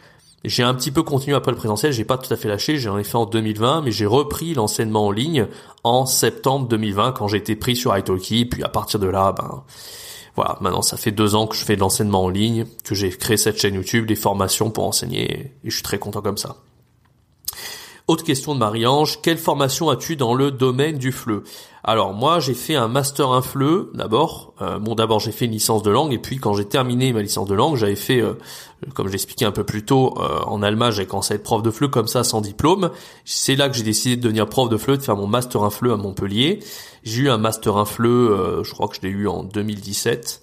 j'ai 0.43 0.63
un 0.63 0.73
petit 0.73 0.91
peu 0.91 1.03
continué 1.03 1.35
après 1.35 1.51
le 1.51 1.57
présentiel, 1.57 1.93
j'ai 1.93 2.05
pas 2.05 2.17
tout 2.17 2.33
à 2.33 2.37
fait 2.37 2.47
lâché, 2.47 2.77
j'en 2.77 2.97
ai 2.97 3.03
fait 3.03 3.15
en 3.15 3.25
2020 3.25 3.81
mais 3.81 3.91
j'ai 3.91 4.05
repris 4.05 4.53
l'enseignement 4.53 5.07
en 5.07 5.11
ligne 5.11 5.47
en 5.83 6.05
septembre 6.05 6.67
2020 6.67 7.13
quand 7.13 7.27
j'ai 7.27 7.37
été 7.37 7.55
pris 7.55 7.75
sur 7.75 7.97
Italki 7.97 8.45
puis 8.45 8.63
à 8.63 8.69
partir 8.69 8.99
de 8.99 9.07
là 9.07 9.31
ben 9.31 9.63
voilà, 10.35 10.57
maintenant 10.61 10.81
ça 10.81 10.97
fait 10.97 11.11
deux 11.11 11.35
ans 11.35 11.47
que 11.47 11.55
je 11.55 11.63
fais 11.63 11.75
de 11.75 11.81
l'enseignement 11.81 12.23
en 12.23 12.29
ligne, 12.29 12.65
que 12.83 12.95
j'ai 12.95 13.09
créé 13.09 13.37
cette 13.37 13.59
chaîne 13.59 13.75
YouTube, 13.75 14.05
des 14.07 14.15
formations 14.15 14.71
pour 14.71 14.85
enseigner 14.85 15.51
et 15.63 15.69
je 15.69 15.75
suis 15.75 15.83
très 15.83 15.99
content 15.99 16.21
comme 16.21 16.37
ça. 16.37 16.57
Autre 18.09 18.25
question 18.25 18.53
de 18.53 18.59
Marie-Ange, 18.59 19.21
quelle 19.21 19.37
formation 19.37 19.89
as-tu 19.89 20.17
dans 20.17 20.33
le 20.33 20.51
domaine 20.51 20.97
du 20.97 21.13
FLE 21.13 21.41
Alors 21.85 22.13
moi 22.13 22.41
j'ai 22.41 22.53
fait 22.53 22.75
un 22.75 22.89
master 22.89 23.31
in 23.31 23.41
FLE 23.41 23.85
d'abord. 23.93 24.53
Euh, 24.61 24.77
bon 24.77 24.93
d'abord 24.93 25.21
j'ai 25.21 25.31
fait 25.31 25.45
une 25.45 25.53
licence 25.53 25.83
de 25.83 25.89
langue 25.89 26.11
et 26.11 26.17
puis 26.17 26.35
quand 26.35 26.53
j'ai 26.53 26.65
terminé 26.65 27.13
ma 27.13 27.21
licence 27.21 27.47
de 27.47 27.55
langue 27.55 27.77
j'avais 27.77 27.95
fait, 27.95 28.19
euh, 28.19 28.33
comme 28.93 29.07
j'expliquais 29.07 29.45
un 29.45 29.53
peu 29.53 29.63
plus 29.63 29.85
tôt, 29.85 30.15
euh, 30.19 30.41
en 30.41 30.61
Allemagne 30.61 30.91
j'ai 30.91 31.05
commencé 31.05 31.33
à 31.33 31.35
être 31.37 31.43
prof 31.43 31.63
de 31.63 31.71
FLE 31.71 31.89
comme 31.89 32.07
ça 32.07 32.25
sans 32.25 32.41
diplôme. 32.41 32.91
C'est 33.23 33.55
là 33.55 33.69
que 33.69 33.77
j'ai 33.77 33.83
décidé 33.83 34.17
de 34.17 34.21
devenir 34.21 34.49
prof 34.49 34.67
de 34.67 34.75
FLE, 34.75 34.97
de 34.97 35.01
faire 35.01 35.15
mon 35.15 35.27
master 35.27 35.63
in 35.63 35.69
FLE 35.69 35.93
à 35.93 35.95
Montpellier. 35.95 36.59
J'ai 37.03 37.21
eu 37.21 37.29
un 37.29 37.37
master 37.37 37.77
in 37.77 37.85
FLE, 37.85 38.63
je 38.63 38.71
crois 38.73 38.89
que 38.89 38.97
je 38.97 39.01
l'ai 39.01 39.13
eu 39.13 39.29
en 39.29 39.43
2017. 39.43 40.41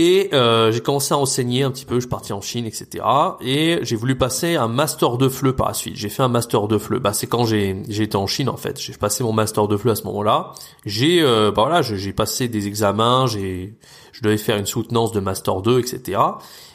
Et 0.00 0.28
euh, 0.32 0.70
j'ai 0.70 0.78
commencé 0.78 1.12
à 1.12 1.18
enseigner 1.18 1.64
un 1.64 1.72
petit 1.72 1.84
peu, 1.84 1.96
je 1.96 2.02
suis 2.02 2.08
parti 2.08 2.32
en 2.32 2.40
Chine, 2.40 2.66
etc. 2.66 3.04
Et 3.40 3.80
j'ai 3.82 3.96
voulu 3.96 4.16
passer 4.16 4.54
un 4.54 4.68
master 4.68 5.16
de 5.16 5.28
FLE 5.28 5.56
par 5.56 5.66
la 5.66 5.74
suite. 5.74 5.96
J'ai 5.96 6.08
fait 6.08 6.22
un 6.22 6.28
master 6.28 6.68
de 6.68 6.78
FLE. 6.78 7.00
Bah 7.00 7.12
c'est 7.12 7.26
quand 7.26 7.44
j'ai 7.44 7.82
été 7.88 8.16
en 8.16 8.28
Chine 8.28 8.48
en 8.48 8.56
fait. 8.56 8.80
J'ai 8.80 8.92
passé 8.92 9.24
mon 9.24 9.32
master 9.32 9.66
de 9.66 9.76
FLE 9.76 9.90
à 9.90 9.96
ce 9.96 10.04
moment-là. 10.04 10.52
J'ai 10.86 11.20
euh, 11.20 11.50
bah 11.50 11.62
voilà, 11.62 11.82
j'ai 11.82 12.12
passé 12.12 12.46
des 12.46 12.68
examens, 12.68 13.26
j'ai 13.26 13.74
je 14.12 14.22
devais 14.22 14.38
faire 14.38 14.56
une 14.56 14.66
soutenance 14.66 15.10
de 15.10 15.18
master 15.18 15.62
2, 15.62 15.80
etc. 15.80 16.20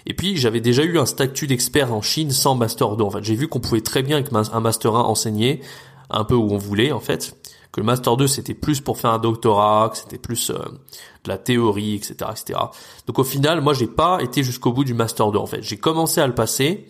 Et 0.06 0.14
puis 0.14 0.36
j'avais 0.36 0.60
déjà 0.60 0.84
eu 0.84 1.00
un 1.00 1.06
statut 1.06 1.48
d'expert 1.48 1.94
en 1.94 2.02
Chine 2.02 2.32
sans 2.32 2.56
master 2.56 2.98
2. 2.98 3.06
En 3.06 3.10
fait, 3.10 3.24
j'ai 3.24 3.36
vu 3.36 3.48
qu'on 3.48 3.62
pouvait 3.62 3.80
très 3.80 4.04
bien 4.04 4.18
avec 4.18 4.34
un 4.34 4.60
master 4.60 4.98
1 4.98 5.00
enseigner 5.00 5.62
un 6.10 6.26
peu 6.26 6.36
où 6.36 6.52
on 6.52 6.58
voulait 6.58 6.92
en 6.92 7.00
fait 7.00 7.38
que 7.74 7.82
le 7.82 7.86
master 7.86 8.16
2 8.16 8.28
c'était 8.28 8.54
plus 8.54 8.80
pour 8.80 8.98
faire 9.00 9.12
un 9.12 9.20
doctorat, 9.20 9.90
que 9.92 9.98
c'était 9.98 10.20
plus 10.20 10.52
euh, 10.52 10.54
de 10.54 11.30
la 11.30 11.38
théorie, 11.38 11.96
etc., 11.96 12.16
etc. 12.32 12.60
Donc 13.08 13.20
au 13.20 13.24
final, 13.24 13.60
moi 13.60 13.74
j'ai 13.74 13.88
pas 13.88 14.20
été 14.22 14.44
jusqu'au 14.44 14.72
bout 14.72 14.86
du 14.86 14.94
master 14.94 15.32
2 15.32 15.40
en 15.40 15.48
fait. 15.48 15.62
J'ai 15.62 15.78
commencé 15.78 16.22
à 16.22 16.28
le 16.28 16.36
passer, 16.36 16.88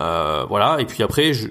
euh, 0.00 0.44
voilà, 0.48 0.80
et 0.80 0.84
puis 0.84 1.02
après 1.02 1.32
je, 1.32 1.48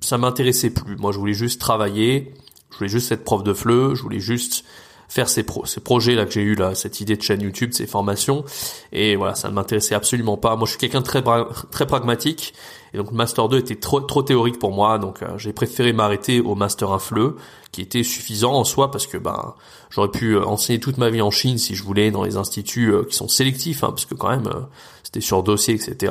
ça 0.00 0.18
m'intéressait 0.18 0.70
plus. 0.70 0.96
Moi 0.96 1.10
je 1.10 1.18
voulais 1.18 1.32
juste 1.32 1.60
travailler, 1.60 2.34
je 2.70 2.76
voulais 2.76 2.90
juste 2.90 3.10
être 3.10 3.24
prof 3.24 3.42
de 3.42 3.54
FLE, 3.54 3.94
je 3.94 4.02
voulais 4.02 4.20
juste 4.20 4.64
faire 5.12 5.28
ces, 5.28 5.42
pro 5.42 5.66
ces 5.66 5.80
projets 5.80 6.14
là 6.14 6.24
que 6.24 6.32
j'ai 6.32 6.40
eu 6.40 6.54
là, 6.54 6.74
cette 6.74 7.02
idée 7.02 7.16
de 7.16 7.22
chaîne 7.22 7.42
YouTube, 7.42 7.72
ces 7.74 7.86
formations, 7.86 8.46
et 8.92 9.14
voilà, 9.14 9.34
ça 9.34 9.50
ne 9.50 9.54
m'intéressait 9.54 9.94
absolument 9.94 10.38
pas. 10.38 10.56
Moi 10.56 10.64
je 10.64 10.70
suis 10.70 10.78
quelqu'un 10.78 11.00
de 11.00 11.04
très 11.04 11.22
très 11.70 11.86
pragmatique 11.86 12.54
et 12.94 12.96
donc 12.96 13.12
Master 13.12 13.50
2 13.50 13.58
était 13.58 13.74
trop, 13.74 14.00
trop 14.00 14.22
théorique 14.22 14.58
pour 14.58 14.72
moi, 14.72 14.98
donc 14.98 15.22
euh, 15.22 15.36
j'ai 15.36 15.52
préféré 15.52 15.92
m'arrêter 15.92 16.40
au 16.40 16.54
Master 16.54 16.92
1 16.92 16.98
FLE, 16.98 17.34
qui 17.72 17.82
était 17.82 18.04
suffisant 18.04 18.54
en 18.54 18.64
soi 18.64 18.90
parce 18.90 19.06
que 19.06 19.18
ben 19.18 19.54
j'aurais 19.90 20.10
pu 20.10 20.36
euh, 20.36 20.46
enseigner 20.46 20.80
toute 20.80 20.96
ma 20.96 21.10
vie 21.10 21.20
en 21.20 21.30
Chine 21.30 21.58
si 21.58 21.74
je 21.74 21.82
voulais 21.82 22.10
dans 22.10 22.24
les 22.24 22.38
instituts 22.38 22.90
euh, 22.90 23.04
qui 23.04 23.14
sont 23.14 23.28
sélectifs, 23.28 23.84
hein, 23.84 23.90
parce 23.90 24.06
que 24.06 24.14
quand 24.14 24.30
même 24.30 24.48
c'était 25.02 25.20
sur 25.20 25.42
dossier, 25.42 25.74
etc. 25.74 26.10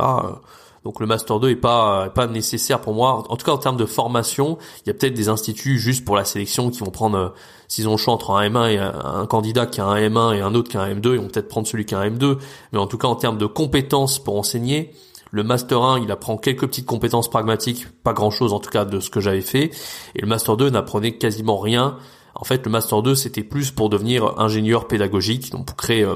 Donc 0.83 1.00
le 1.00 1.05
Master 1.05 1.39
2 1.39 1.50
est 1.50 1.55
pas 1.55 2.09
pas 2.09 2.27
nécessaire 2.27 2.81
pour 2.81 2.93
moi. 2.93 3.23
En 3.29 3.35
tout 3.35 3.45
cas 3.45 3.51
en 3.51 3.57
termes 3.57 3.77
de 3.77 3.85
formation, 3.85 4.57
il 4.83 4.88
y 4.88 4.89
a 4.89 4.93
peut-être 4.93 5.13
des 5.13 5.29
instituts 5.29 5.77
juste 5.77 6.03
pour 6.03 6.15
la 6.15 6.25
sélection 6.25 6.69
qui 6.71 6.79
vont 6.79 6.89
prendre 6.89 7.33
s'ils 7.67 7.88
ont 7.88 7.91
le 7.91 7.97
choix 7.97 8.13
entre 8.13 8.31
un 8.31 8.50
M1 8.50 8.69
et 8.69 8.77
un, 8.79 9.25
candidat 9.27 9.65
qui 9.65 9.79
a 9.79 9.85
un 9.85 9.95
M1 9.95 10.35
et 10.35 10.41
un 10.41 10.55
autre 10.55 10.69
qui 10.69 10.77
a 10.77 10.81
un 10.81 10.93
M2, 10.93 11.13
ils 11.13 11.19
vont 11.19 11.27
peut-être 11.27 11.47
prendre 11.47 11.67
celui 11.67 11.85
qui 11.85 11.95
a 11.95 12.00
un 12.00 12.09
M2. 12.09 12.38
Mais 12.73 12.79
en 12.79 12.88
tout 12.88 12.97
cas 12.97 13.07
en 13.07 13.15
termes 13.15 13.38
de 13.38 13.45
compétences 13.45 14.19
pour 14.19 14.38
enseigner, 14.38 14.91
le 15.31 15.43
Master 15.43 15.81
1, 15.81 16.00
il 16.00 16.11
apprend 16.11 16.38
quelques 16.38 16.67
petites 16.67 16.85
compétences 16.85 17.29
pragmatiques, 17.29 17.88
pas 18.03 18.11
grand-chose 18.11 18.51
en 18.51 18.59
tout 18.59 18.69
cas 18.69 18.83
de 18.83 19.00
ce 19.00 19.09
que 19.09 19.21
j'avais 19.21 19.41
fait. 19.41 19.71
Et 20.15 20.21
le 20.21 20.27
Master 20.27 20.57
2 20.57 20.69
n'apprenait 20.69 21.13
quasiment 21.13 21.57
rien. 21.57 21.97
En 22.35 22.43
fait, 22.43 22.65
le 22.65 22.71
Master 22.71 23.01
2, 23.01 23.15
c'était 23.15 23.43
plus 23.43 23.71
pour 23.71 23.89
devenir 23.89 24.39
ingénieur 24.39 24.88
pédagogique, 24.88 25.51
donc 25.51 25.67
pour 25.67 25.77
créer 25.77 26.03
euh, 26.03 26.15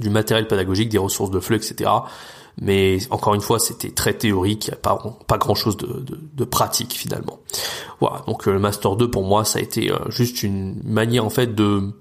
du 0.00 0.10
matériel 0.10 0.46
pédagogique, 0.46 0.90
des 0.90 0.98
ressources 0.98 1.30
de 1.30 1.40
flux, 1.40 1.56
etc. 1.56 1.90
Mais 2.60 2.98
encore 3.10 3.34
une 3.34 3.42
fois, 3.42 3.58
c'était 3.58 3.90
très 3.90 4.14
théorique, 4.14 4.70
pas, 4.80 4.98
pas 5.26 5.36
grand-chose 5.36 5.76
de, 5.76 6.04
de, 6.32 6.44
pratique 6.44 6.94
finalement. 6.94 7.38
Voilà, 8.00 8.22
donc 8.26 8.48
euh, 8.48 8.52
le 8.52 8.58
Master 8.58 8.96
2 8.96 9.10
pour 9.10 9.24
moi, 9.24 9.44
ça 9.44 9.58
a 9.58 9.62
été 9.62 9.92
euh, 9.92 9.98
juste 10.08 10.42
une 10.42 10.80
manière 10.82 11.24
en 11.24 11.30
fait 11.30 11.54
de 11.54 11.92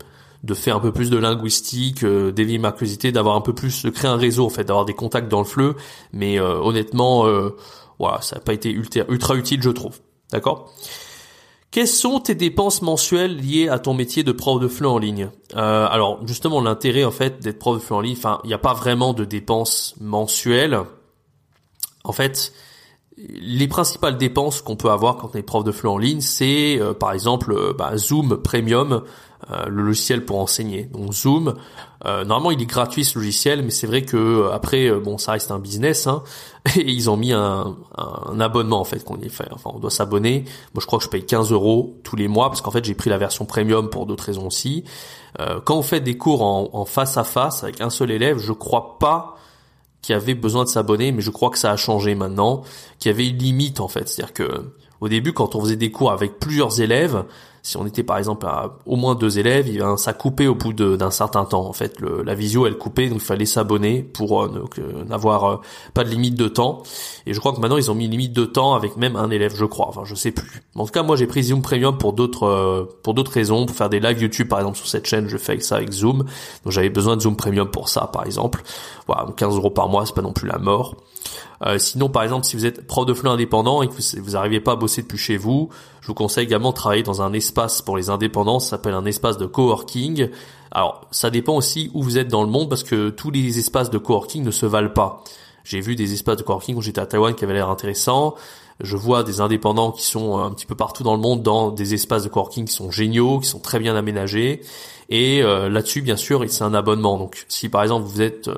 de 0.46 0.54
faire 0.54 0.76
un 0.76 0.80
peu 0.80 0.92
plus 0.92 1.10
de 1.10 1.18
linguistique, 1.18 2.04
euh, 2.04 2.32
d'éveiller 2.32 2.60
ma 2.60 2.72
curiosité, 2.72 3.12
d'avoir 3.12 3.36
un 3.36 3.42
peu 3.42 3.54
plus, 3.54 3.84
de 3.84 3.90
créer 3.90 4.10
un 4.10 4.16
réseau 4.16 4.46
en 4.46 4.50
fait, 4.50 4.64
d'avoir 4.64 4.86
des 4.86 4.94
contacts 4.94 5.28
dans 5.28 5.40
le 5.40 5.46
fleu. 5.46 5.76
Mais 6.14 6.40
euh, 6.40 6.60
honnêtement, 6.60 7.26
euh, 7.26 7.56
voilà, 7.98 8.22
ça 8.22 8.36
n'a 8.36 8.42
pas 8.42 8.54
été 8.54 8.70
ultra, 8.70 9.02
ultra 9.10 9.36
utile, 9.36 9.62
je 9.62 9.72
trouve. 9.72 10.00
D'accord? 10.32 10.72
Quelles 11.72 11.88
sont 11.88 12.20
tes 12.20 12.36
dépenses 12.36 12.82
mensuelles 12.82 13.36
liées 13.36 13.68
à 13.68 13.80
ton 13.80 13.94
métier 13.94 14.24
de 14.24 14.32
prof 14.32 14.62
de 14.62 14.68
fleu 14.68 14.88
en 14.88 14.98
ligne? 14.98 15.30
Euh, 15.56 15.88
Alors 15.88 16.26
justement 16.26 16.62
l'intérêt 16.62 17.04
en 17.04 17.12
fait 17.12 17.42
d'être 17.42 17.60
prof 17.60 17.78
de 17.78 17.82
fleu 17.84 17.96
en 17.96 18.02
ligne, 18.02 18.16
enfin 18.18 18.40
il 18.44 18.48
n'y 18.48 18.54
a 18.54 18.60
pas 18.60 18.74
vraiment 18.74 19.14
de 19.14 19.26
dépenses 19.26 19.96
mensuelles. 20.00 20.80
En 22.04 22.12
fait, 22.12 22.54
les 23.18 23.68
principales 23.68 24.18
dépenses 24.18 24.62
qu'on 24.62 24.76
peut 24.76 24.92
avoir 24.92 25.18
quand 25.18 25.32
on 25.34 25.38
est 25.38 25.44
prof 25.44 25.64
de 25.64 25.72
fleu 25.72 25.90
en 25.90 25.98
ligne, 25.98 26.22
c'est 26.22 26.80
par 27.00 27.14
exemple 27.14 27.74
bah, 27.78 27.96
Zoom 27.98 28.38
Premium 28.38 29.04
euh, 29.52 29.66
le 29.68 29.84
logiciel 29.84 30.26
pour 30.26 30.40
enseigner. 30.40 30.86
Donc 30.86 31.14
Zoom, 31.14 31.54
euh, 32.06 32.26
normalement 32.26 32.50
il 32.50 32.60
est 32.60 32.66
gratuit 32.66 33.06
ce 33.06 33.20
logiciel, 33.20 33.62
mais 33.62 33.70
c'est 33.70 33.86
vrai 33.86 34.02
que 34.02 34.18
euh, 34.18 34.52
après 34.52 34.90
bon 34.90 35.20
ça 35.20 35.34
reste 35.34 35.52
un 35.52 35.60
business 35.60 36.08
hein, 36.08 36.24
et 36.76 36.90
ils 36.90 37.12
ont 37.12 37.18
mis 37.18 37.32
un, 37.32 37.76
un 37.96 38.40
abonnement 38.40 38.80
en 38.80 38.86
fait 38.86 39.04
qu'on 39.04 39.18
y 39.18 39.30
fait. 39.30 39.48
Enfin 39.52 39.70
on 39.76 39.78
doit 39.78 39.92
s'abonner. 39.92 40.46
Moi 40.74 40.82
je 40.82 40.88
crois 40.88 40.98
que 40.98 41.06
je 41.06 41.10
paye 41.10 41.24
15 41.24 41.52
euros 41.52 41.96
tous 42.04 42.16
les 42.16 42.28
mois 42.28 42.50
parce 42.50 42.62
qu'en 42.62 42.72
fait 42.72 42.84
j'ai 42.84 42.96
pris 42.96 43.12
la 43.12 43.20
version 43.20 43.46
premium 43.46 43.92
pour 43.92 44.08
d'autres 44.08 44.24
raisons 44.24 44.48
aussi. 44.48 44.84
quand 45.66 45.78
on 45.78 45.84
fait 45.84 46.00
des 46.00 46.18
cours 46.18 46.42
en, 46.42 46.70
en, 46.74 46.86
face 46.86 47.16
à 47.18 47.24
face 47.24 47.64
avec 47.64 47.82
un 47.82 47.92
seul 47.92 48.10
élève, 48.10 48.40
je 48.40 48.52
crois 48.52 48.98
pas 48.98 49.36
qu'il 50.06 50.14
y 50.14 50.16
avait 50.16 50.36
besoin 50.36 50.64
de 50.64 50.70
s'abonner, 50.70 51.12
mais 51.12 51.22
je 51.22 51.32
crois 51.32 51.50
que 51.50 51.58
ça 51.58 51.72
a 51.72 51.78
changé 51.78 52.16
maintenant, 52.16 52.64
qu'il 53.00 53.12
y 53.12 53.14
avait 53.14 53.28
une 53.28 53.38
limite 53.38 53.80
en 53.80 53.88
fait, 53.88 54.08
c'est-à-dire 54.08 54.34
que 54.34 54.72
au 55.02 55.10
début, 55.10 55.34
quand 55.34 55.56
on 55.56 55.62
faisait 55.62 55.76
des 55.76 55.92
cours 55.92 56.12
avec 56.12 56.40
plusieurs 56.40 56.82
élèves, 56.82 57.26
si 57.66 57.78
on 57.78 57.86
était 57.88 58.04
par 58.04 58.20
exemple 58.20 58.46
à 58.46 58.78
au 58.86 58.96
moins 58.96 59.16
deux 59.16 59.40
élèves, 59.40 59.68
ça 59.98 60.14
coupait 60.14 60.46
au 60.46 60.54
bout 60.54 60.72
d'un 60.72 61.10
certain 61.10 61.46
temps. 61.46 61.66
En 61.66 61.74
fait, 61.74 62.00
le, 62.00 62.22
la 62.22 62.36
visio 62.36 62.68
elle 62.68 62.78
coupait, 62.78 63.10
donc 63.10 63.18
il 63.22 63.26
fallait 63.26 63.48
s'abonner 63.48 64.04
pour 64.04 64.44
euh, 64.44 64.68
n'avoir 65.08 65.44
euh, 65.46 65.58
pas 65.96 66.04
de 66.04 66.10
limite 66.10 66.36
de 66.36 66.48
temps. 66.48 66.84
Et 67.26 67.34
je 67.34 67.40
crois 67.40 67.54
que 67.54 67.60
maintenant 67.60 67.78
ils 67.78 67.90
ont 67.90 67.96
mis 67.96 68.06
une 68.06 68.12
limite 68.12 68.34
de 68.34 68.46
temps 68.46 68.76
avec 68.76 68.98
même 68.98 69.16
un 69.16 69.32
élève, 69.32 69.56
je 69.56 69.66
crois. 69.66 69.88
Enfin, 69.88 70.04
je 70.06 70.14
sais 70.14 70.30
plus. 70.30 70.62
En 70.76 70.86
tout 70.86 70.92
cas, 70.92 71.02
moi 71.02 71.16
j'ai 71.16 71.26
pris 71.26 71.42
Zoom 71.42 71.64
Premium 71.64 71.98
pour 71.98 72.14
d'autres 72.14 72.44
euh, 72.44 72.86
pour 73.02 73.16
d'autres 73.16 73.32
raisons, 73.32 73.66
pour 73.66 73.76
faire 73.76 73.90
des 73.90 74.00
lives 74.00 74.22
YouTube 74.22 74.48
par 74.48 74.60
exemple 74.60 74.78
sur 74.78 74.88
cette 74.88 75.08
chaîne, 75.08 75.28
je 75.28 75.38
fais 75.38 75.54
avec 75.54 75.64
ça 75.64 75.78
avec 75.78 75.92
Zoom. 75.92 76.20
Donc 76.20 76.72
j'avais 76.72 76.90
besoin 76.90 77.18
de 77.18 77.22
Zoom 77.22 77.36
Premium 77.36 77.68
pour 77.72 77.90
ça, 77.90 78.12
par 78.14 78.28
exemple. 78.28 78.62
Voilà, 79.08 79.26
15 79.36 79.56
euros 79.56 79.72
par 79.72 79.90
mois, 79.90 80.06
c'est 80.06 80.14
pas 80.14 80.22
non 80.22 80.34
plus 80.34 80.48
la 80.48 80.60
mort. 80.60 80.98
Euh, 81.64 81.78
sinon, 81.78 82.10
par 82.10 82.24
exemple, 82.24 82.46
si 82.46 82.56
vous 82.56 82.66
êtes 82.66 82.86
prof 82.86 83.06
de 83.06 83.14
flux 83.14 83.30
indépendant 83.30 83.82
et 83.82 83.88
que 83.88 83.94
vous 84.20 84.32
n'arrivez 84.32 84.60
pas 84.60 84.74
à 84.74 84.76
bosser 84.76 85.02
depuis 85.02 85.18
chez 85.18 85.38
vous, 85.38 85.70
je 86.02 86.08
vous 86.08 86.14
conseille 86.14 86.46
également 86.46 86.72
de 86.72 86.76
travailler 86.76 87.04
dans 87.04 87.22
un 87.22 87.34
espace 87.34 87.82
pour 87.82 87.98
les 87.98 88.10
indépendants, 88.10 88.60
ça 88.60 88.72
s'appelle 88.72 88.94
un 88.94 89.06
espace 89.06 89.38
de 89.38 89.46
coworking. 89.46 90.30
Alors, 90.72 91.08
ça 91.12 91.30
dépend 91.30 91.56
aussi 91.56 91.90
où 91.94 92.04
vous 92.04 92.18
êtes 92.18 92.28
dans 92.28 92.44
le 92.44 92.50
monde 92.50 92.70
parce 92.70 92.84
que 92.84 93.10
tous 93.10 93.32
les 93.32 93.58
espaces 93.60 93.90
de 93.90 93.98
coworking 93.98 94.44
ne 94.44 94.52
se 94.52 94.66
valent 94.66 94.90
pas. 94.90 95.24
J'ai 95.64 95.82
vu 95.82 95.96
des 95.96 96.14
espaces 96.14 96.38
de 96.38 96.44
coworking 96.44 96.76
où 96.76 96.82
j'étais 96.82 97.02
à 97.02 97.06
Taïwan 97.06 97.34
qui 97.34 97.44
avaient 97.44 97.54
l'air 97.54 97.70
intéressants. 97.70 98.36
Je 98.82 98.98
vois 98.98 99.24
des 99.24 99.40
indépendants 99.40 99.92
qui 99.92 100.04
sont 100.04 100.38
un 100.38 100.52
petit 100.52 100.66
peu 100.66 100.76
partout 100.76 101.04
dans 101.04 101.16
le 101.16 101.22
monde 101.22 101.42
dans 101.42 101.72
des 101.72 101.94
espaces 101.94 102.24
de 102.24 102.30
coworking 102.30 102.66
qui 102.66 102.74
sont 102.74 102.92
géniaux, 102.92 103.40
qui 103.40 103.48
sont 103.48 103.60
très 103.60 103.80
bien 103.80 103.96
aménagés. 103.96 104.62
Et 105.10 105.42
euh, 105.44 105.70
là-dessus, 105.70 106.02
bien 106.02 106.18
sûr, 106.18 106.44
c'est 106.50 106.64
un 106.64 106.74
abonnement. 106.74 107.18
Donc, 107.18 107.46
si 107.48 107.70
par 107.70 107.84
exemple 107.84 108.06
vous 108.06 108.22
êtes 108.22 108.50
euh, 108.50 108.56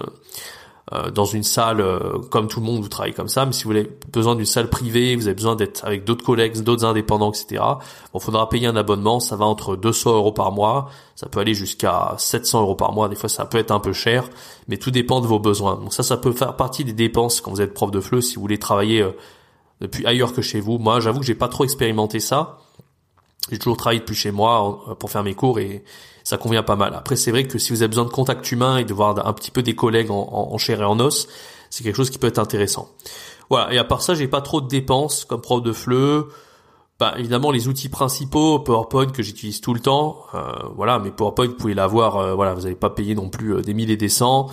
dans 1.13 1.25
une 1.25 1.43
salle 1.43 1.81
euh, 1.81 2.19
comme 2.31 2.47
tout 2.47 2.59
le 2.61 2.65
monde 2.65 2.81
vous 2.81 2.87
travaillez 2.87 3.13
comme 3.13 3.27
ça 3.27 3.45
mais 3.45 3.51
si 3.51 3.65
vous 3.65 3.71
avez 3.71 3.89
besoin 4.13 4.35
d'une 4.35 4.45
salle 4.45 4.69
privée 4.69 5.15
vous 5.15 5.27
avez 5.27 5.35
besoin 5.35 5.55
d'être 5.55 5.83
avec 5.83 6.05
d'autres 6.05 6.23
collègues 6.23 6.61
d'autres 6.61 6.85
indépendants 6.85 7.31
etc 7.31 7.61
bon 8.13 8.19
faudra 8.19 8.47
payer 8.47 8.67
un 8.67 8.75
abonnement 8.75 9.19
ça 9.19 9.35
va 9.35 9.45
entre 9.45 9.75
200 9.75 10.15
euros 10.15 10.31
par 10.31 10.51
mois 10.51 10.89
ça 11.15 11.27
peut 11.27 11.39
aller 11.39 11.53
jusqu'à 11.53 12.15
700 12.17 12.61
euros 12.61 12.75
par 12.75 12.93
mois 12.93 13.09
des 13.09 13.15
fois 13.15 13.27
ça 13.27 13.45
peut 13.45 13.57
être 13.57 13.71
un 13.71 13.79
peu 13.79 13.91
cher 13.91 14.29
mais 14.67 14.77
tout 14.77 14.91
dépend 14.91 15.21
de 15.21 15.27
vos 15.27 15.39
besoins. 15.39 15.75
Donc 15.75 15.93
ça 15.93 16.03
ça 16.03 16.17
peut 16.17 16.31
faire 16.31 16.55
partie 16.55 16.83
des 16.83 16.93
dépenses 16.93 17.41
quand 17.41 17.51
vous 17.51 17.61
êtes 17.61 17.73
prof 17.73 17.91
de 17.91 17.99
fleu 17.99 18.21
si 18.21 18.35
vous 18.35 18.41
voulez 18.41 18.59
travailler 18.59 19.01
euh, 19.01 19.11
depuis 19.81 20.05
ailleurs 20.05 20.33
que 20.33 20.41
chez 20.41 20.59
vous. 20.59 20.77
Moi 20.77 20.99
j'avoue 20.99 21.19
que 21.19 21.25
j'ai 21.25 21.35
pas 21.35 21.47
trop 21.47 21.63
expérimenté 21.63 22.19
ça. 22.19 22.59
J'ai 23.49 23.57
toujours 23.57 23.77
travaillé 23.77 24.01
depuis 24.01 24.15
chez 24.15 24.31
moi 24.31 24.97
pour 24.99 25.09
faire 25.09 25.23
mes 25.23 25.33
cours 25.33 25.59
et 25.59 25.83
ça 26.27 26.37
convient 26.37 26.61
pas 26.61 26.75
mal. 26.75 26.93
Après, 26.93 27.15
c'est 27.15 27.31
vrai 27.31 27.47
que 27.47 27.57
si 27.57 27.71
vous 27.71 27.83
avez 27.83 27.87
besoin 27.87 28.03
de 28.03 28.09
contact 28.09 28.51
humain 28.51 28.79
et 28.79 28.83
de 28.83 28.93
voir 28.93 29.25
un 29.25 29.31
petit 29.31 29.49
peu 29.49 29.63
des 29.63 29.75
collègues 29.75 30.11
en, 30.11 30.57
chair 30.57 30.81
et 30.81 30.83
en 30.83 30.99
os, 30.99 31.29
c'est 31.69 31.85
quelque 31.85 31.95
chose 31.95 32.09
qui 32.09 32.17
peut 32.17 32.27
être 32.27 32.37
intéressant. 32.37 32.89
Voilà. 33.49 33.73
Et 33.73 33.77
à 33.77 33.85
part 33.85 34.01
ça, 34.01 34.13
j'ai 34.13 34.27
pas 34.27 34.41
trop 34.41 34.59
de 34.59 34.67
dépenses 34.67 35.23
comme 35.23 35.39
prof 35.39 35.63
de 35.63 35.71
fleu. 35.71 36.27
Bah, 36.99 37.13
évidemment 37.19 37.51
les 37.51 37.67
outils 37.67 37.89
principaux, 37.89 38.57
PowerPoint 38.57 39.05
que 39.05 39.21
j'utilise 39.21 39.61
tout 39.61 39.75
le 39.75 39.79
temps, 39.79 40.23
euh, 40.33 40.51
voilà, 40.75 40.97
mais 40.97 41.11
PowerPoint 41.11 41.45
vous 41.45 41.53
pouvez 41.53 41.75
l'avoir, 41.75 42.17
euh, 42.17 42.33
voilà, 42.33 42.55
vous 42.55 42.61
n'allez 42.61 42.73
pas 42.73 42.89
payer 42.89 43.13
non 43.13 43.29
plus 43.29 43.53
euh, 43.53 43.61
des 43.61 43.75
milliers 43.75 43.97
des 43.97 44.09
cents. 44.09 44.47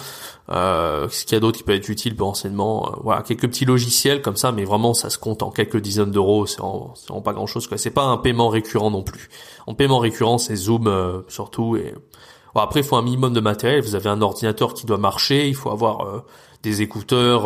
Euh, 0.50 1.08
ce 1.08 1.24
qu'il 1.24 1.32
y 1.32 1.36
a 1.38 1.40
d'autre 1.40 1.56
qui 1.56 1.62
peut 1.62 1.72
être 1.72 1.88
utile 1.88 2.14
pour 2.14 2.28
enseignement, 2.28 2.96
voilà, 3.02 3.22
quelques 3.22 3.48
petits 3.48 3.64
logiciels 3.64 4.20
comme 4.20 4.36
ça, 4.36 4.52
mais 4.52 4.64
vraiment 4.64 4.92
ça 4.92 5.08
se 5.08 5.16
compte 5.16 5.42
en 5.42 5.50
quelques 5.50 5.78
dizaines 5.78 6.10
d'euros, 6.10 6.44
c'est 6.44 6.58
vraiment, 6.58 7.22
pas 7.24 7.32
grand 7.32 7.46
chose 7.46 7.66
quoi. 7.66 7.78
C'est 7.78 7.90
pas 7.90 8.04
un 8.04 8.18
paiement 8.18 8.50
récurrent 8.50 8.90
non 8.90 9.02
plus. 9.02 9.30
En 9.66 9.74
paiement 9.74 9.98
récurrent 9.98 10.36
c'est 10.36 10.56
Zoom 10.56 11.24
surtout 11.28 11.76
et 11.76 11.94
bon, 12.54 12.60
après 12.60 12.80
il 12.80 12.86
faut 12.86 12.96
un 12.96 13.02
minimum 13.02 13.32
de 13.32 13.40
matériel. 13.40 13.80
Vous 13.80 13.94
avez 13.94 14.10
un 14.10 14.20
ordinateur 14.20 14.74
qui 14.74 14.84
doit 14.84 14.98
marcher, 14.98 15.48
il 15.48 15.54
faut 15.54 15.70
avoir 15.70 16.24
des 16.62 16.82
écouteurs, 16.82 17.44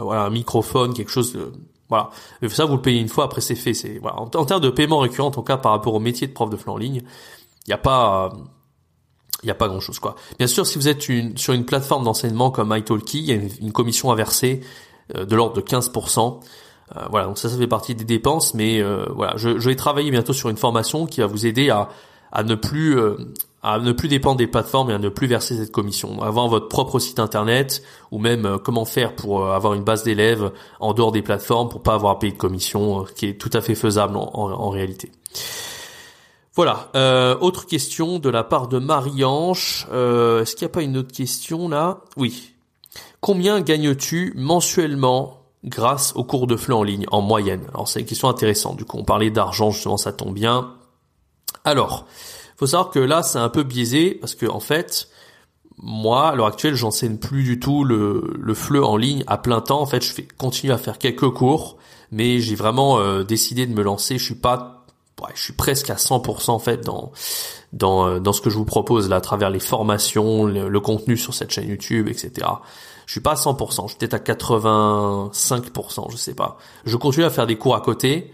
voilà, 0.00 0.22
un 0.24 0.30
microphone, 0.30 0.94
quelque 0.94 1.12
chose 1.12 1.38
voilà. 1.88 2.10
Et 2.42 2.48
ça, 2.48 2.64
vous 2.64 2.76
le 2.76 2.82
payez 2.82 3.00
une 3.00 3.08
fois, 3.08 3.24
après 3.24 3.40
c'est 3.40 3.54
fait. 3.54 3.74
C'est 3.74 3.98
voilà. 3.98 4.18
En, 4.18 4.26
termes 4.26 4.60
de 4.60 4.70
paiement 4.70 4.98
récurrent, 4.98 5.28
en 5.28 5.32
tout 5.32 5.42
cas 5.42 5.56
par 5.56 5.72
rapport 5.72 5.94
au 5.94 6.00
métier 6.00 6.26
de 6.26 6.32
prof 6.32 6.50
de 6.50 6.56
FLE 6.56 6.70
en 6.70 6.76
ligne, 6.76 7.02
il 7.66 7.70
n'y 7.70 7.74
a 7.74 7.78
pas, 7.78 8.30
il 9.42 9.48
y 9.48 9.50
a 9.50 9.54
pas 9.54 9.68
grand 9.68 9.80
chose 9.80 9.98
quoi. 9.98 10.16
Bien 10.38 10.46
sûr, 10.46 10.66
si 10.66 10.78
vous 10.78 10.88
êtes 10.88 11.08
une, 11.08 11.36
sur 11.36 11.52
une 11.52 11.64
plateforme 11.64 12.04
d'enseignement 12.04 12.50
comme 12.50 12.74
italki, 12.76 13.18
il 13.18 13.24
y 13.24 13.32
a 13.32 13.34
une, 13.60 13.72
commission 13.72 14.10
à 14.10 14.14
verser 14.14 14.60
euh, 15.16 15.24
de 15.24 15.36
l'ordre 15.36 15.54
de 15.54 15.60
15%. 15.60 16.40
Euh, 16.94 17.00
voilà, 17.10 17.26
donc 17.26 17.38
ça, 17.38 17.48
ça 17.48 17.56
fait 17.56 17.66
partie 17.66 17.94
des 17.94 18.04
dépenses, 18.04 18.54
mais 18.54 18.80
euh, 18.80 19.06
voilà, 19.14 19.36
je, 19.36 19.58
je, 19.58 19.68
vais 19.68 19.76
travailler 19.76 20.10
bientôt 20.10 20.32
sur 20.32 20.48
une 20.48 20.56
formation 20.56 21.06
qui 21.06 21.20
va 21.20 21.26
vous 21.26 21.46
aider 21.46 21.68
à, 21.70 21.88
à 22.32 22.42
ne 22.42 22.54
plus 22.54 22.98
euh, 22.98 23.16
à 23.62 23.78
ne 23.80 23.90
plus 23.90 24.08
dépendre 24.08 24.36
des 24.36 24.46
plateformes 24.46 24.90
et 24.90 24.94
à 24.94 24.98
ne 24.98 25.08
plus 25.08 25.26
verser 25.26 25.56
cette 25.56 25.72
commission. 25.72 26.22
Avoir 26.22 26.46
votre 26.46 26.68
propre 26.68 27.00
site 27.00 27.18
internet 27.18 27.82
ou 28.12 28.18
même 28.18 28.46
euh, 28.46 28.58
comment 28.58 28.84
faire 28.84 29.16
pour 29.16 29.42
euh, 29.42 29.52
avoir 29.52 29.74
une 29.74 29.82
base 29.82 30.04
d'élèves 30.04 30.52
en 30.78 30.92
dehors 30.92 31.10
des 31.10 31.22
plateformes 31.22 31.68
pour 31.68 31.82
pas 31.82 31.94
avoir 31.94 32.12
à 32.12 32.18
payer 32.18 32.32
de 32.32 32.38
commission, 32.38 33.04
qui 33.16 33.26
est 33.26 33.34
tout 33.34 33.50
à 33.52 33.60
fait 33.60 33.74
faisable 33.74 34.16
en, 34.16 34.70
réalité. 34.70 35.10
Voilà. 36.54 36.90
autre 37.40 37.66
question 37.66 38.18
de 38.18 38.30
la 38.30 38.44
part 38.44 38.68
de 38.68 38.78
Marie-Ange. 38.78 39.86
Est-ce 39.90 40.54
qu'il 40.54 40.64
n'y 40.64 40.70
a 40.70 40.74
pas 40.74 40.82
une 40.82 40.96
autre 40.96 41.12
question 41.12 41.68
là? 41.68 41.98
Oui. 42.16 42.54
Combien 43.20 43.60
gagnes-tu 43.60 44.32
mensuellement 44.36 45.40
grâce 45.64 46.14
aux 46.14 46.24
cours 46.24 46.46
de 46.46 46.56
FLE 46.56 46.74
en 46.74 46.82
ligne 46.82 47.06
en 47.10 47.20
moyenne? 47.20 47.62
Alors 47.74 47.88
c'est 47.88 48.00
une 48.00 48.06
question 48.06 48.28
intéressante. 48.28 48.76
Du 48.76 48.84
coup, 48.84 48.98
on 48.98 49.04
parlait 49.04 49.30
d'argent 49.30 49.70
justement, 49.70 49.96
ça 49.96 50.12
tombe 50.12 50.32
bien. 50.32 50.75
Alors, 51.64 52.06
faut 52.56 52.66
savoir 52.66 52.90
que 52.90 52.98
là, 52.98 53.22
c'est 53.22 53.38
un 53.38 53.48
peu 53.48 53.62
biaisé 53.62 54.12
parce 54.12 54.34
que 54.34 54.46
en 54.46 54.60
fait, 54.60 55.08
moi, 55.78 56.28
à 56.28 56.34
l'heure 56.34 56.46
actuelle, 56.46 56.74
j'enseigne 56.74 57.18
plus 57.18 57.44
du 57.44 57.60
tout 57.60 57.84
le, 57.84 58.34
le 58.38 58.54
FLE 58.54 58.82
en 58.82 58.96
ligne 58.96 59.24
à 59.26 59.36
plein 59.36 59.60
temps. 59.60 59.80
En 59.80 59.86
fait, 59.86 60.02
je 60.02 60.12
fais 60.12 60.26
continuer 60.38 60.72
à 60.72 60.78
faire 60.78 60.98
quelques 60.98 61.30
cours, 61.30 61.76
mais 62.10 62.40
j'ai 62.40 62.54
vraiment 62.54 62.98
euh, 62.98 63.24
décidé 63.24 63.66
de 63.66 63.74
me 63.74 63.82
lancer. 63.82 64.16
Je 64.18 64.24
suis 64.24 64.34
pas, 64.34 64.86
ouais, 65.22 65.32
je 65.34 65.42
suis 65.42 65.52
presque 65.52 65.90
à 65.90 65.96
100% 65.96 66.50
en 66.50 66.58
fait 66.58 66.80
dans 66.84 67.12
dans 67.72 68.06
euh, 68.06 68.20
dans 68.20 68.32
ce 68.32 68.40
que 68.40 68.48
je 68.48 68.56
vous 68.56 68.64
propose 68.64 69.08
là, 69.08 69.16
à 69.16 69.20
travers 69.20 69.50
les 69.50 69.60
formations, 69.60 70.46
le, 70.46 70.80
contenu 70.80 71.16
sur 71.16 71.34
cette 71.34 71.50
chaîne 71.50 71.68
YouTube, 71.68 72.08
etc. 72.08 72.46
Je 73.06 73.12
suis 73.12 73.20
pas 73.20 73.32
à 73.32 73.34
100%, 73.34 73.82
je 73.82 73.88
suis 73.88 73.98
peut-être 73.98 74.14
à 74.14 74.18
85%, 74.18 76.10
je 76.10 76.16
sais 76.16 76.34
pas. 76.34 76.58
Je 76.86 76.96
continue 76.96 77.24
à 77.24 77.30
faire 77.30 77.46
des 77.46 77.56
cours 77.56 77.76
à 77.76 77.80
côté, 77.80 78.32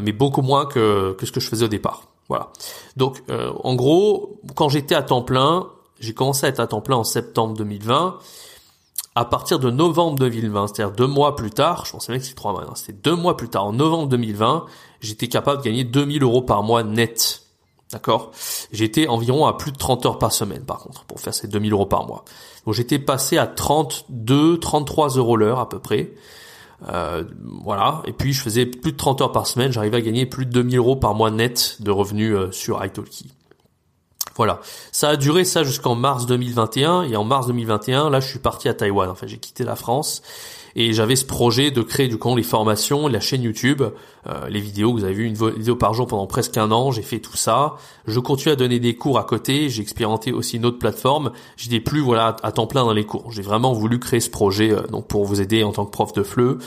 mais 0.00 0.12
beaucoup 0.12 0.42
moins 0.42 0.66
que 0.66 1.12
que 1.18 1.26
ce 1.26 1.32
que 1.32 1.40
je 1.40 1.48
faisais 1.48 1.64
au 1.64 1.68
départ. 1.68 2.02
Voilà. 2.28 2.50
Donc, 2.96 3.22
euh, 3.30 3.52
en 3.64 3.74
gros, 3.74 4.40
quand 4.54 4.68
j'étais 4.68 4.94
à 4.94 5.02
temps 5.02 5.22
plein, 5.22 5.68
j'ai 5.98 6.14
commencé 6.14 6.46
à 6.46 6.50
être 6.50 6.60
à 6.60 6.66
temps 6.66 6.80
plein 6.80 6.96
en 6.96 7.04
septembre 7.04 7.54
2020. 7.56 8.18
À 9.14 9.24
partir 9.24 9.58
de 9.58 9.70
novembre 9.70 10.18
2020, 10.18 10.68
c'est-à-dire 10.68 10.94
deux 10.94 11.06
mois 11.06 11.34
plus 11.34 11.50
tard, 11.50 11.84
je 11.86 11.92
pensais 11.92 12.12
même 12.12 12.20
que 12.20 12.26
c'était 12.26 12.36
trois 12.36 12.52
mois, 12.52 12.64
hein, 12.68 12.74
c'était 12.76 12.92
deux 12.92 13.16
mois 13.16 13.36
plus 13.36 13.48
tard, 13.48 13.64
en 13.64 13.72
novembre 13.72 14.08
2020, 14.08 14.66
j'étais 15.00 15.26
capable 15.26 15.58
de 15.58 15.64
gagner 15.64 15.82
2000 15.82 16.22
euros 16.22 16.42
par 16.42 16.62
mois 16.62 16.84
net. 16.84 17.42
D'accord? 17.90 18.30
J'étais 18.70 19.08
environ 19.08 19.46
à 19.46 19.56
plus 19.56 19.72
de 19.72 19.78
30 19.78 20.06
heures 20.06 20.18
par 20.18 20.30
semaine, 20.30 20.62
par 20.62 20.78
contre, 20.80 21.04
pour 21.04 21.20
faire 21.20 21.34
ces 21.34 21.48
2000 21.48 21.72
euros 21.72 21.86
par 21.86 22.06
mois. 22.06 22.24
Donc 22.64 22.74
j'étais 22.74 22.98
passé 22.98 23.38
à 23.38 23.46
32, 23.46 24.58
33 24.58 25.16
euros 25.16 25.36
l'heure 25.36 25.58
à 25.58 25.68
peu 25.68 25.78
près. 25.78 26.12
Euh, 26.88 27.24
voilà. 27.42 28.02
Et 28.06 28.12
puis 28.12 28.32
je 28.32 28.40
faisais 28.40 28.66
plus 28.66 28.92
de 28.92 28.96
30 28.96 29.20
heures 29.22 29.32
par 29.32 29.46
semaine. 29.46 29.72
J'arrivais 29.72 29.96
à 29.96 30.00
gagner 30.00 30.26
plus 30.26 30.46
de 30.46 30.52
2000 30.52 30.78
euros 30.78 30.96
par 30.96 31.14
mois 31.14 31.30
net 31.30 31.76
de 31.80 31.90
revenus 31.90 32.34
euh, 32.34 32.52
sur 32.52 32.84
italki. 32.84 33.32
Voilà. 34.36 34.60
Ça 34.92 35.10
a 35.10 35.16
duré 35.16 35.44
ça 35.44 35.64
jusqu'en 35.64 35.96
mars 35.96 36.26
2021. 36.26 37.02
Et 37.02 37.16
en 37.16 37.24
mars 37.24 37.48
2021, 37.48 38.10
là, 38.10 38.20
je 38.20 38.28
suis 38.28 38.38
parti 38.38 38.68
à 38.68 38.74
Taïwan. 38.74 39.10
En 39.10 39.14
fait, 39.14 39.26
j'ai 39.26 39.38
quitté 39.38 39.64
la 39.64 39.74
France 39.74 40.22
et 40.80 40.92
j'avais 40.92 41.16
ce 41.16 41.24
projet 41.24 41.72
de 41.72 41.82
créer 41.82 42.06
du 42.06 42.18
coup 42.18 42.36
les 42.36 42.44
formations, 42.44 43.08
la 43.08 43.18
chaîne 43.18 43.42
YouTube, 43.42 43.82
euh, 44.28 44.48
les 44.48 44.60
vidéos. 44.60 44.92
Vous 44.92 45.02
avez 45.02 45.12
vu 45.12 45.24
une 45.24 45.34
vidéo 45.34 45.74
par 45.74 45.92
jour 45.92 46.06
pendant 46.06 46.28
presque 46.28 46.56
un 46.56 46.70
an. 46.70 46.92
J'ai 46.92 47.02
fait 47.02 47.18
tout 47.18 47.36
ça. 47.36 47.74
Je 48.06 48.20
continue 48.20 48.52
à 48.52 48.56
donner 48.56 48.78
des 48.78 48.94
cours 48.94 49.18
à 49.18 49.24
côté. 49.24 49.70
J'ai 49.70 49.82
expérimenté 49.82 50.30
aussi 50.30 50.56
une 50.56 50.64
autre 50.64 50.78
plateforme. 50.78 51.32
J'étais 51.56 51.80
plus 51.80 51.98
voilà 51.98 52.36
à 52.44 52.52
temps 52.52 52.68
plein 52.68 52.84
dans 52.84 52.92
les 52.92 53.04
cours. 53.04 53.32
J'ai 53.32 53.42
vraiment 53.42 53.72
voulu 53.72 53.98
créer 53.98 54.20
ce 54.20 54.30
projet 54.30 54.70
euh, 54.70 54.82
donc 54.86 55.08
pour 55.08 55.24
vous 55.24 55.40
aider 55.40 55.64
en 55.64 55.72
tant 55.72 55.84
que 55.84 55.90
prof 55.90 56.12
de 56.12 56.22
FLE. 56.22 56.58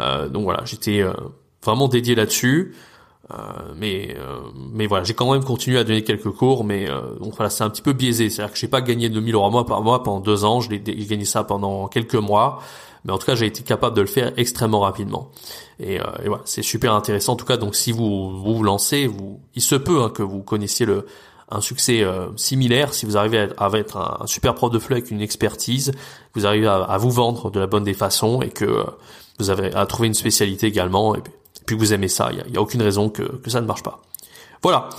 Euh, 0.00 0.28
donc 0.28 0.42
voilà, 0.42 0.64
j'étais 0.64 1.04
vraiment 1.62 1.86
dédié 1.86 2.16
là-dessus. 2.16 2.74
Euh, 3.32 3.36
mais 3.76 4.16
euh, 4.18 4.40
mais 4.72 4.86
voilà, 4.86 5.04
j'ai 5.04 5.14
quand 5.14 5.30
même 5.32 5.44
continué 5.44 5.78
à 5.78 5.84
donner 5.84 6.02
quelques 6.02 6.30
cours, 6.30 6.64
mais 6.64 6.90
euh, 6.90 7.14
donc 7.20 7.34
voilà, 7.36 7.48
c'est 7.48 7.62
un 7.62 7.70
petit 7.70 7.82
peu 7.82 7.92
biaisé. 7.92 8.28
C'est-à-dire 8.28 8.52
que 8.52 8.58
j'ai 8.58 8.68
pas 8.68 8.80
gagné 8.80 9.08
2000 9.08 9.34
euros 9.34 9.64
par 9.64 9.82
mois 9.82 10.02
pendant 10.02 10.20
deux 10.20 10.44
ans. 10.44 10.60
Je 10.60 10.70
l'ai 10.70 10.80
gagné 10.80 11.24
ça 11.24 11.44
pendant 11.44 11.86
quelques 11.86 12.16
mois, 12.16 12.60
mais 13.04 13.12
en 13.12 13.18
tout 13.18 13.26
cas, 13.26 13.34
j'ai 13.34 13.46
été 13.46 13.62
capable 13.62 13.96
de 13.96 14.00
le 14.00 14.06
faire 14.06 14.32
extrêmement 14.36 14.80
rapidement. 14.80 15.30
Et, 15.78 15.94
et 15.94 16.28
voilà, 16.28 16.42
c'est 16.44 16.62
super 16.62 16.94
intéressant. 16.94 17.32
En 17.32 17.36
tout 17.36 17.46
cas, 17.46 17.56
donc 17.56 17.74
si 17.74 17.92
vous 17.92 18.38
vous, 18.42 18.54
vous 18.54 18.62
lancez, 18.62 19.06
vous, 19.06 19.40
il 19.54 19.62
se 19.62 19.74
peut 19.74 20.02
hein, 20.02 20.10
que 20.10 20.22
vous 20.22 20.42
connaissiez 20.42 20.86
le 20.86 21.06
un 21.52 21.60
succès 21.60 22.06
similaire 22.36 22.94
si 22.94 23.06
vous 23.06 23.16
arrivez 23.16 23.48
à, 23.58 23.70
être 23.74 23.96
un, 23.96 24.26
super 24.28 24.54
prof 24.54 24.70
de 24.70 24.78
FLE 24.78 24.92
avec 24.92 25.10
une 25.10 25.20
expertise, 25.20 25.90
vous 26.34 26.46
arrivez 26.46 26.68
à, 26.68 26.76
à, 26.76 26.96
vous 26.96 27.10
vendre 27.10 27.50
de 27.50 27.58
la 27.58 27.66
bonne 27.66 27.82
des 27.82 27.92
façons 27.92 28.40
et 28.40 28.50
que 28.50 28.84
vous 29.40 29.50
avez 29.50 29.74
à 29.74 29.86
trouver 29.86 30.06
une 30.06 30.14
spécialité 30.14 30.66
également. 30.66 31.16
Et 31.16 31.22
puis, 31.66 31.76
vous 31.76 31.92
aimez 31.92 32.08
ça, 32.08 32.30
il 32.30 32.52
n'y 32.52 32.56
a, 32.56 32.60
aucune 32.60 32.82
raison 32.82 33.08
que, 33.08 33.22
que 33.22 33.50
ça 33.50 33.60
ne 33.60 33.66
marche 33.66 33.82
pas. 33.82 34.02
Voilà. 34.62 34.90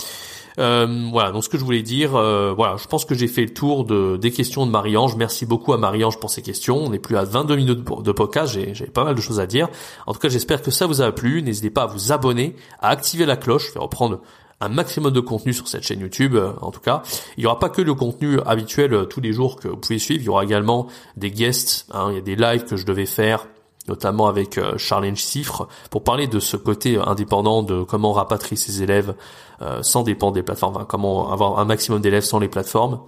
Euh, 0.58 1.08
voilà, 1.10 1.32
donc 1.32 1.44
ce 1.44 1.48
que 1.48 1.58
je 1.58 1.64
voulais 1.64 1.82
dire, 1.82 2.14
euh, 2.16 2.52
voilà, 2.54 2.76
je 2.76 2.86
pense 2.86 3.04
que 3.04 3.14
j'ai 3.14 3.28
fait 3.28 3.42
le 3.42 3.54
tour 3.54 3.84
de, 3.84 4.16
des 4.16 4.30
questions 4.30 4.66
de 4.66 4.70
Marie-Ange. 4.70 5.16
Merci 5.16 5.46
beaucoup 5.46 5.72
à 5.72 5.78
Marie-Ange 5.78 6.18
pour 6.18 6.30
ces 6.30 6.42
questions. 6.42 6.76
On 6.76 6.92
est 6.92 6.98
plus 6.98 7.16
à 7.16 7.24
22 7.24 7.56
minutes 7.56 8.02
de 8.02 8.12
podcast, 8.12 8.52
j'ai 8.72 8.86
pas 8.86 9.04
mal 9.04 9.14
de 9.14 9.20
choses 9.20 9.40
à 9.40 9.46
dire. 9.46 9.68
En 10.06 10.12
tout 10.12 10.18
cas, 10.18 10.28
j'espère 10.28 10.62
que 10.62 10.70
ça 10.70 10.86
vous 10.86 11.00
a 11.00 11.12
plu. 11.12 11.42
N'hésitez 11.42 11.70
pas 11.70 11.84
à 11.84 11.86
vous 11.86 12.12
abonner, 12.12 12.56
à 12.80 12.88
activer 12.88 13.26
la 13.26 13.36
cloche, 13.36 13.72
faire 13.72 13.82
reprendre 13.82 14.20
un 14.60 14.68
maximum 14.68 15.12
de 15.12 15.20
contenu 15.20 15.52
sur 15.52 15.66
cette 15.66 15.82
chaîne 15.82 16.00
YouTube. 16.00 16.36
Euh, 16.36 16.52
en 16.60 16.70
tout 16.70 16.80
cas, 16.80 17.02
il 17.36 17.40
n'y 17.40 17.46
aura 17.46 17.58
pas 17.58 17.68
que 17.68 17.82
le 17.82 17.94
contenu 17.94 18.38
habituel 18.46 19.06
tous 19.08 19.20
les 19.20 19.32
jours 19.32 19.56
que 19.56 19.68
vous 19.68 19.76
pouvez 19.76 19.98
suivre. 19.98 20.22
Il 20.22 20.26
y 20.26 20.28
aura 20.28 20.44
également 20.44 20.86
des 21.16 21.30
guests. 21.30 21.86
Hein, 21.92 22.08
il 22.10 22.14
y 22.14 22.18
a 22.18 22.20
des 22.20 22.36
lives 22.36 22.64
que 22.64 22.76
je 22.76 22.86
devais 22.86 23.06
faire 23.06 23.46
notamment 23.88 24.28
avec 24.28 24.58
euh, 24.58 24.76
Charlène 24.78 25.16
Chiffre, 25.16 25.68
pour 25.90 26.04
parler 26.04 26.26
de 26.26 26.40
ce 26.40 26.56
côté 26.56 26.98
indépendant 26.98 27.62
de 27.62 27.82
comment 27.82 28.12
rapatrier 28.12 28.56
ses 28.56 28.82
élèves 28.82 29.14
euh, 29.60 29.82
sans 29.82 30.02
dépendre 30.02 30.34
des 30.34 30.42
plateformes, 30.42 30.84
comment 30.88 31.32
avoir 31.32 31.58
un 31.58 31.64
maximum 31.64 32.00
d'élèves 32.00 32.24
sans 32.24 32.38
les 32.38 32.48
plateformes. 32.48 33.00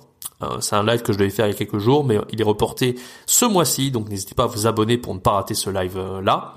Euh, 0.43 0.61
c'est 0.61 0.77
un 0.77 0.85
live 0.85 1.03
que 1.03 1.13
je 1.13 1.19
devais 1.19 1.31
faire 1.31 1.47
il 1.47 1.53
y 1.53 1.55
a 1.55 1.59
quelques 1.59 1.79
jours, 1.79 2.05
mais 2.05 2.19
il 2.33 2.41
est 2.41 2.45
reporté 2.45 2.97
ce 3.27 3.45
mois-ci, 3.45 3.91
donc 3.91 4.09
n'hésitez 4.09 4.35
pas 4.35 4.45
à 4.45 4.47
vous 4.47 4.67
abonner 4.67 4.99
pour 4.99 5.15
ne 5.15 5.21
pas 5.21 5.33
rater 5.33 5.55
ce 5.55 5.71
live-là 5.71 6.55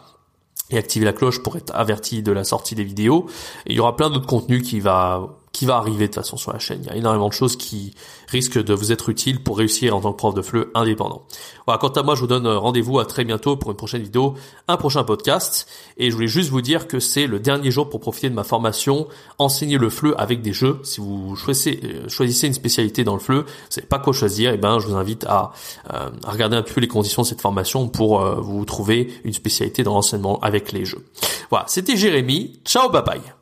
et 0.69 0.77
activer 0.77 1.05
la 1.05 1.13
cloche 1.13 1.41
pour 1.41 1.55
être 1.55 1.73
averti 1.73 2.21
de 2.21 2.31
la 2.31 2.43
sortie 2.43 2.75
des 2.75 2.83
vidéos. 2.83 3.27
Il 3.67 3.75
y 3.75 3.79
aura 3.79 3.95
plein 3.95 4.09
d'autres 4.09 4.27
contenus 4.27 4.67
qui 4.67 4.79
va 4.79 5.29
qui 5.57 5.65
va 5.65 5.77
arriver 5.77 6.07
de 6.07 6.13
toute 6.13 6.23
façon 6.23 6.37
sur 6.37 6.53
la 6.53 6.59
chaîne. 6.59 6.81
Il 6.83 6.87
y 6.87 6.91
a 6.91 6.95
énormément 6.95 7.29
de 7.29 7.33
choses 7.33 7.55
qui 7.55 7.95
risquent 8.27 8.63
de 8.63 8.75
vous 8.75 8.91
être 8.91 9.09
utiles 9.09 9.41
pour 9.41 9.57
réussir 9.57 9.95
en 9.95 10.01
tant 10.01 10.11
que 10.11 10.17
prof 10.17 10.35
de 10.35 10.43
FLE 10.43 10.67
indépendant. 10.75 11.23
Voilà, 11.65 11.79
quant 11.79 11.87
à 11.87 12.03
moi, 12.03 12.13
je 12.13 12.21
vous 12.21 12.27
donne 12.27 12.47
rendez-vous 12.47 12.99
à 12.99 13.05
très 13.05 13.23
bientôt 13.23 13.57
pour 13.57 13.71
une 13.71 13.77
prochaine 13.77 14.03
vidéo, 14.03 14.35
un 14.67 14.77
prochain 14.77 15.03
podcast. 15.03 15.67
Et 15.97 16.11
je 16.11 16.15
voulais 16.15 16.27
juste 16.27 16.51
vous 16.51 16.61
dire 16.61 16.87
que 16.87 16.99
c'est 16.99 17.25
le 17.25 17.39
dernier 17.39 17.71
jour 17.71 17.89
pour 17.89 18.01
profiter 18.01 18.29
de 18.29 18.35
ma 18.35 18.43
formation 18.43 19.07
Enseigner 19.39 19.79
le 19.79 19.89
FLE 19.89 20.13
avec 20.19 20.43
des 20.43 20.53
jeux. 20.53 20.79
Si 20.83 21.01
vous 21.01 21.35
choisissez, 21.35 21.79
euh, 21.83 22.07
choisissez 22.07 22.45
une 22.45 22.53
spécialité 22.53 23.03
dans 23.03 23.15
le 23.15 23.19
FLE, 23.19 23.39
vous 23.39 23.45
savez 23.69 23.87
pas 23.87 23.97
quoi 23.97 24.13
choisir, 24.13 24.51
et 24.51 24.55
eh 24.55 24.57
ben 24.57 24.77
je 24.77 24.85
vous 24.85 24.95
invite 24.95 25.25
à, 25.25 25.53
euh, 25.91 26.11
à, 26.23 26.31
regarder 26.31 26.55
un 26.55 26.61
peu 26.61 26.81
les 26.81 26.87
conditions 26.87 27.23
de 27.23 27.27
cette 27.27 27.41
formation 27.41 27.87
pour 27.87 28.21
euh, 28.21 28.35
vous 28.35 28.63
trouver 28.65 29.11
une 29.23 29.33
spécialité 29.33 29.81
dans 29.81 29.95
l'enseignement 29.95 30.39
avec 30.41 30.71
les 30.71 30.85
jeux. 30.85 31.03
Voilà, 31.49 31.65
c'était 31.67 31.97
Jérémy. 31.97 32.59
Ciao, 32.63 32.89
bye 32.89 33.01
bye. 33.03 33.36